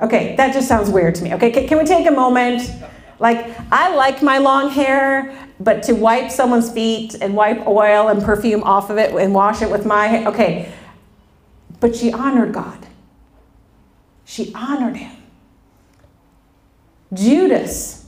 Okay, 0.00 0.36
that 0.36 0.52
just 0.52 0.68
sounds 0.68 0.90
weird 0.90 1.14
to 1.16 1.24
me. 1.24 1.34
Okay, 1.34 1.50
can, 1.50 1.66
can 1.66 1.78
we 1.78 1.84
take 1.84 2.06
a 2.06 2.10
moment? 2.10 2.70
Like, 3.18 3.54
I 3.72 3.94
like 3.94 4.22
my 4.22 4.38
long 4.38 4.70
hair, 4.70 5.48
but 5.60 5.82
to 5.84 5.94
wipe 5.94 6.30
someone's 6.30 6.70
feet 6.70 7.14
and 7.20 7.34
wipe 7.34 7.66
oil 7.66 8.08
and 8.08 8.22
perfume 8.22 8.62
off 8.64 8.90
of 8.90 8.98
it 8.98 9.14
and 9.14 9.34
wash 9.34 9.62
it 9.62 9.70
with 9.70 9.86
my 9.86 10.06
hair, 10.08 10.28
okay. 10.28 10.72
But 11.84 11.96
she 11.96 12.10
honored 12.10 12.54
God. 12.54 12.86
She 14.24 14.54
honored 14.54 14.96
him. 14.96 15.14
Judas 17.12 18.06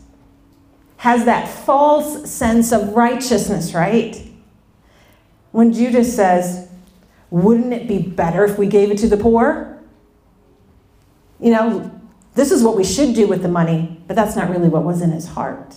has 0.96 1.26
that 1.26 1.46
false 1.46 2.30
sense 2.30 2.72
of 2.72 2.94
righteousness, 2.94 3.74
right? 3.74 4.16
When 5.52 5.74
Judas 5.74 6.16
says, 6.16 6.70
Wouldn't 7.28 7.74
it 7.74 7.86
be 7.86 7.98
better 7.98 8.46
if 8.46 8.56
we 8.56 8.66
gave 8.66 8.90
it 8.90 8.96
to 9.00 9.08
the 9.08 9.18
poor? 9.18 9.78
You 11.38 11.50
know, 11.50 12.00
this 12.32 12.50
is 12.50 12.62
what 12.62 12.78
we 12.78 12.84
should 12.84 13.14
do 13.14 13.28
with 13.28 13.42
the 13.42 13.48
money, 13.48 14.00
but 14.06 14.16
that's 14.16 14.36
not 14.36 14.48
really 14.48 14.70
what 14.70 14.84
was 14.84 15.02
in 15.02 15.10
his 15.10 15.28
heart. 15.28 15.74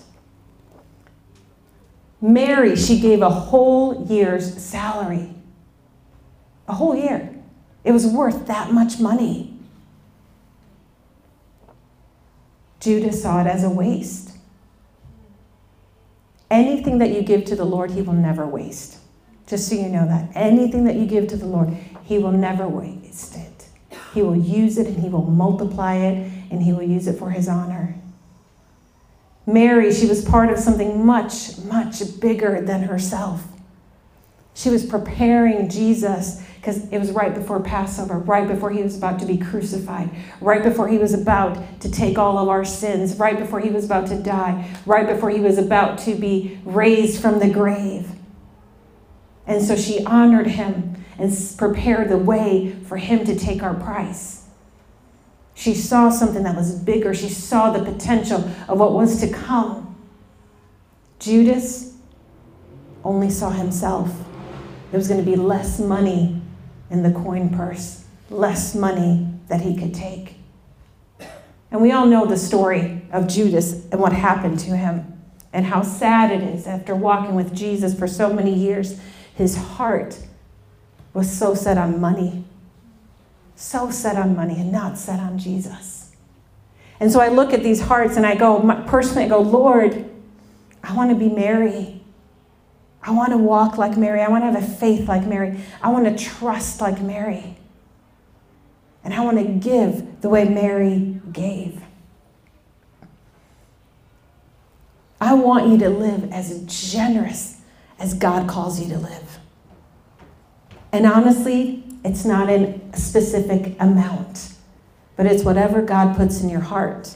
Mary, 2.21 2.77
she 2.77 2.97
gave 2.97 3.21
a 3.21 3.29
whole 3.29 4.05
year's 4.05 4.55
salary. 4.63 5.33
A 6.69 6.75
whole 6.75 6.95
year. 6.95 7.35
It 7.83 7.91
was 7.91 8.05
worth 8.05 8.47
that 8.47 8.71
much 8.71 8.99
money. 8.99 9.53
Judas 12.79 13.21
saw 13.21 13.41
it 13.41 13.47
as 13.47 13.63
a 13.63 13.69
waste. 13.69 14.37
Anything 16.49 16.97
that 16.99 17.11
you 17.11 17.21
give 17.21 17.45
to 17.45 17.55
the 17.55 17.65
Lord, 17.65 17.91
He 17.91 18.01
will 18.01 18.13
never 18.13 18.45
waste. 18.45 18.97
Just 19.47 19.67
so 19.67 19.75
you 19.75 19.89
know 19.89 20.07
that. 20.07 20.29
Anything 20.33 20.85
that 20.85 20.95
you 20.95 21.05
give 21.05 21.27
to 21.27 21.37
the 21.37 21.45
Lord, 21.45 21.75
He 22.03 22.17
will 22.17 22.31
never 22.31 22.67
waste 22.67 23.35
it. 23.35 23.67
He 24.13 24.21
will 24.21 24.35
use 24.35 24.77
it 24.77 24.87
and 24.87 24.97
He 24.97 25.09
will 25.09 25.25
multiply 25.25 25.95
it 25.95 26.31
and 26.51 26.63
He 26.63 26.73
will 26.73 26.83
use 26.83 27.07
it 27.07 27.19
for 27.19 27.31
His 27.31 27.47
honor. 27.47 27.95
Mary, 29.45 29.91
she 29.93 30.07
was 30.07 30.23
part 30.23 30.49
of 30.49 30.59
something 30.59 31.05
much, 31.05 31.57
much 31.59 32.19
bigger 32.19 32.61
than 32.61 32.83
herself. 32.83 33.47
She 34.53 34.69
was 34.69 34.85
preparing 34.85 35.69
Jesus 35.69 36.43
because 36.59 36.89
it 36.89 36.99
was 36.99 37.11
right 37.11 37.33
before 37.33 37.61
Passover, 37.61 38.19
right 38.19 38.45
before 38.45 38.69
he 38.69 38.83
was 38.83 38.97
about 38.97 39.17
to 39.19 39.25
be 39.25 39.37
crucified, 39.37 40.09
right 40.41 40.61
before 40.61 40.89
he 40.89 40.97
was 40.97 41.13
about 41.13 41.79
to 41.79 41.89
take 41.89 42.17
all 42.17 42.37
of 42.37 42.49
our 42.49 42.65
sins, 42.65 43.15
right 43.17 43.39
before 43.39 43.61
he 43.61 43.69
was 43.69 43.85
about 43.85 44.07
to 44.07 44.21
die, 44.21 44.69
right 44.85 45.07
before 45.07 45.29
he 45.29 45.39
was 45.39 45.57
about 45.57 45.97
to 45.99 46.15
be 46.15 46.59
raised 46.65 47.21
from 47.21 47.39
the 47.39 47.49
grave. 47.49 48.11
And 49.47 49.63
so 49.63 49.77
she 49.77 50.03
honored 50.03 50.47
him 50.47 50.97
and 51.17 51.33
prepared 51.57 52.09
the 52.09 52.17
way 52.17 52.75
for 52.85 52.97
him 52.97 53.25
to 53.25 53.39
take 53.39 53.63
our 53.63 53.73
price. 53.73 54.45
She 55.53 55.73
saw 55.73 56.09
something 56.09 56.43
that 56.43 56.55
was 56.55 56.75
bigger. 56.75 57.13
She 57.13 57.29
saw 57.29 57.71
the 57.71 57.83
potential 57.83 58.49
of 58.67 58.79
what 58.79 58.93
was 58.93 59.19
to 59.21 59.29
come. 59.29 59.95
Judas 61.19 61.95
only 63.03 63.29
saw 63.29 63.49
himself. 63.49 64.09
There 64.91 64.97
was 64.97 65.07
going 65.07 65.23
to 65.23 65.29
be 65.29 65.37
less 65.37 65.79
money 65.79 66.38
in 66.89 67.03
the 67.03 67.11
coin 67.11 67.49
purse, 67.49 68.05
less 68.29 68.75
money 68.75 69.27
that 69.47 69.61
he 69.61 69.75
could 69.75 69.93
take. 69.93 70.35
And 71.71 71.81
we 71.81 71.91
all 71.91 72.05
know 72.05 72.25
the 72.25 72.37
story 72.37 73.01
of 73.11 73.27
Judas 73.27 73.85
and 73.91 73.99
what 73.99 74.13
happened 74.13 74.59
to 74.59 74.75
him, 74.75 75.21
and 75.53 75.65
how 75.65 75.81
sad 75.81 76.31
it 76.31 76.43
is 76.43 76.67
after 76.67 76.95
walking 76.95 77.35
with 77.35 77.55
Jesus 77.55 77.97
for 77.97 78.07
so 78.07 78.31
many 78.33 78.53
years. 78.53 78.99
His 79.35 79.55
heart 79.55 80.19
was 81.13 81.31
so 81.31 81.55
set 81.55 81.77
on 81.77 81.99
money, 81.99 82.43
so 83.55 83.91
set 83.91 84.15
on 84.15 84.35
money, 84.35 84.59
and 84.59 84.71
not 84.71 84.97
set 84.97 85.19
on 85.19 85.37
Jesus. 85.37 86.15
And 86.99 87.11
so 87.11 87.19
I 87.19 87.29
look 87.29 87.53
at 87.53 87.63
these 87.63 87.81
hearts 87.81 88.17
and 88.17 88.25
I 88.25 88.35
go, 88.35 88.59
personally, 88.87 89.23
I 89.23 89.29
go, 89.29 89.41
Lord, 89.41 90.09
I 90.83 90.95
want 90.95 91.11
to 91.11 91.15
be 91.15 91.29
Mary. 91.29 91.98
I 93.01 93.11
want 93.11 93.31
to 93.31 93.37
walk 93.37 93.77
like 93.77 93.97
Mary. 93.97 94.21
I 94.21 94.29
want 94.29 94.43
to 94.43 94.51
have 94.51 94.63
a 94.63 94.75
faith 94.75 95.07
like 95.07 95.25
Mary. 95.25 95.59
I 95.81 95.89
want 95.89 96.05
to 96.05 96.23
trust 96.23 96.81
like 96.81 97.01
Mary. 97.01 97.57
And 99.03 99.13
I 99.13 99.21
want 99.21 99.37
to 99.37 99.45
give 99.45 100.21
the 100.21 100.29
way 100.29 100.47
Mary 100.47 101.21
gave. 101.31 101.81
I 105.21 105.33
want 105.33 105.69
you 105.69 105.77
to 105.79 105.89
live 105.89 106.31
as 106.31 106.63
generous 106.65 107.61
as 107.97 108.13
God 108.13 108.47
calls 108.47 108.79
you 108.79 108.87
to 108.89 108.97
live. 108.97 109.39
And 110.91 111.05
honestly, 111.05 111.83
it's 112.03 112.25
not 112.25 112.49
a 112.49 112.79
specific 112.93 113.75
amount, 113.79 114.53
but 115.15 115.25
it's 115.25 115.43
whatever 115.43 115.81
God 115.81 116.15
puts 116.15 116.41
in 116.41 116.49
your 116.49 116.61
heart. 116.61 117.15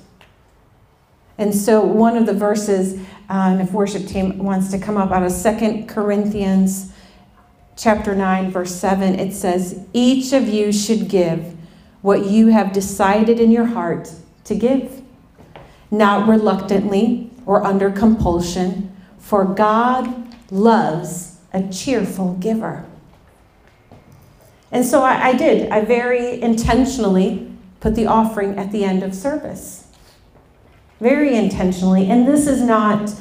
And 1.43 1.53
so, 1.53 1.83
one 1.83 2.15
of 2.15 2.25
the 2.25 2.33
verses, 2.33 2.93
uh, 3.29 3.51
and 3.51 3.59
if 3.59 3.73
worship 3.73 4.07
team 4.07 4.37
wants 4.37 4.71
to 4.71 4.79
come 4.79 4.95
up 4.95 5.11
out 5.11 5.23
of 5.23 5.31
Second 5.33 5.89
Corinthians 5.89 6.93
chapter 7.75 8.15
9, 8.15 8.49
verse 8.49 8.73
7, 8.73 9.19
it 9.19 9.33
says, 9.33 9.85
Each 9.91 10.31
of 10.31 10.47
you 10.47 10.71
should 10.71 11.09
give 11.09 11.53
what 12.01 12.27
you 12.27 12.47
have 12.47 12.71
decided 12.71 13.41
in 13.41 13.51
your 13.51 13.65
heart 13.65 14.09
to 14.45 14.55
give, 14.55 15.01
not 15.91 16.29
reluctantly 16.29 17.29
or 17.45 17.61
under 17.61 17.91
compulsion, 17.91 18.95
for 19.19 19.43
God 19.43 20.33
loves 20.49 21.39
a 21.51 21.67
cheerful 21.67 22.35
giver. 22.35 22.85
And 24.71 24.85
so 24.85 25.01
I, 25.03 25.27
I 25.27 25.33
did. 25.33 25.69
I 25.71 25.81
very 25.81 26.41
intentionally 26.41 27.51
put 27.81 27.95
the 27.95 28.07
offering 28.07 28.57
at 28.57 28.71
the 28.71 28.85
end 28.85 29.03
of 29.03 29.13
service 29.13 29.82
very 30.99 31.35
intentionally. 31.35 32.09
And 32.09 32.27
this 32.27 32.47
is 32.47 32.61
not, 32.61 33.13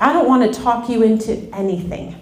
I 0.00 0.12
don't 0.12 0.28
want 0.28 0.52
to 0.52 0.60
talk 0.60 0.88
you 0.88 1.02
into 1.02 1.36
anything. 1.54 2.20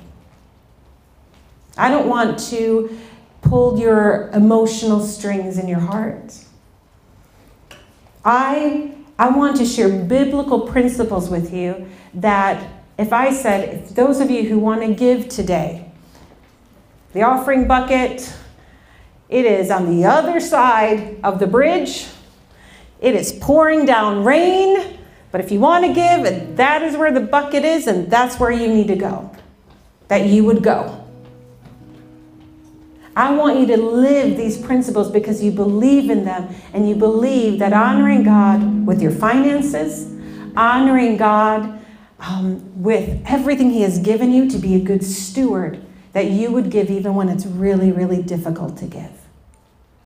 I 1.77 1.91
don't 1.91 2.09
want 2.09 2.39
to 2.51 2.99
pull 3.41 3.79
your 3.79 4.31
emotional 4.31 5.01
strings 5.01 5.59
in 5.59 5.69
your 5.69 5.81
heart. 5.81 6.35
I, 8.25 8.95
I 9.19 9.31
want 9.31 9.57
to 9.57 9.65
share 9.65 9.89
biblical 9.89 10.61
principles 10.61 11.29
with 11.29 11.53
you 11.53 11.89
that 12.15 12.73
if 12.99 13.13
I 13.13 13.33
said, 13.33 13.69
if 13.69 13.95
those 13.95 14.21
of 14.21 14.31
you 14.31 14.49
who 14.49 14.59
want 14.59 14.83
to 14.83 14.95
give 14.95 15.29
today, 15.29 15.91
the 17.15 17.23
offering 17.23 17.67
bucket, 17.67 18.33
it 19.29 19.45
is 19.45 19.71
on 19.71 19.97
the 19.97 20.05
other 20.05 20.41
side 20.41 21.19
of 21.25 21.39
the 21.39 21.47
bridge 21.47 22.07
it 23.03 23.17
is 23.17 23.33
pouring 23.33 23.85
down 23.85 24.25
rain, 24.25 24.99
but 25.33 25.41
if 25.41 25.51
you 25.51 25.59
want 25.59 25.85
to 25.85 25.93
give, 25.93 26.57
that 26.57 26.83
is 26.83 26.97
where 26.97 27.13
the 27.13 27.21
bucket 27.21 27.65
is, 27.65 27.89
and 27.89 28.09
that's 28.09 28.39
where 28.39 28.53
you 28.53 28.69
need 28.69 28.87
to 28.89 28.97
go, 28.97 29.31
that 30.09 30.27
you 30.27 30.45
would 30.45 30.63
go. 30.63 30.99
I 33.15 33.35
want 33.35 33.59
you 33.59 33.67
to 33.67 33.77
live 33.77 34.37
these 34.37 34.57
principles 34.57 35.11
because 35.11 35.43
you 35.43 35.51
believe 35.51 36.09
in 36.09 36.25
them 36.25 36.55
and 36.73 36.89
you 36.89 36.95
believe 36.95 37.59
that 37.59 37.73
honoring 37.73 38.23
God 38.23 38.87
with 38.87 39.03
your 39.03 39.11
finances, 39.11 40.11
honoring 40.57 41.19
God 41.19 41.81
um, 42.21 42.83
with 42.83 43.23
everything 43.27 43.71
He 43.71 43.83
has 43.83 43.99
given 43.99 44.33
you 44.33 44.49
to 44.49 44.59
be 44.59 44.77
a 44.77 44.81
good 44.81 45.05
steward, 45.05 45.85
that 46.13 46.31
you 46.31 46.53
would 46.53 46.71
give 46.71 46.91
even 46.91 47.15
when 47.15 47.29
it's 47.29 47.47
really, 47.47 47.91
really 47.91 48.23
difficult 48.23 48.79
to 48.79 48.87
give. 48.87 49.22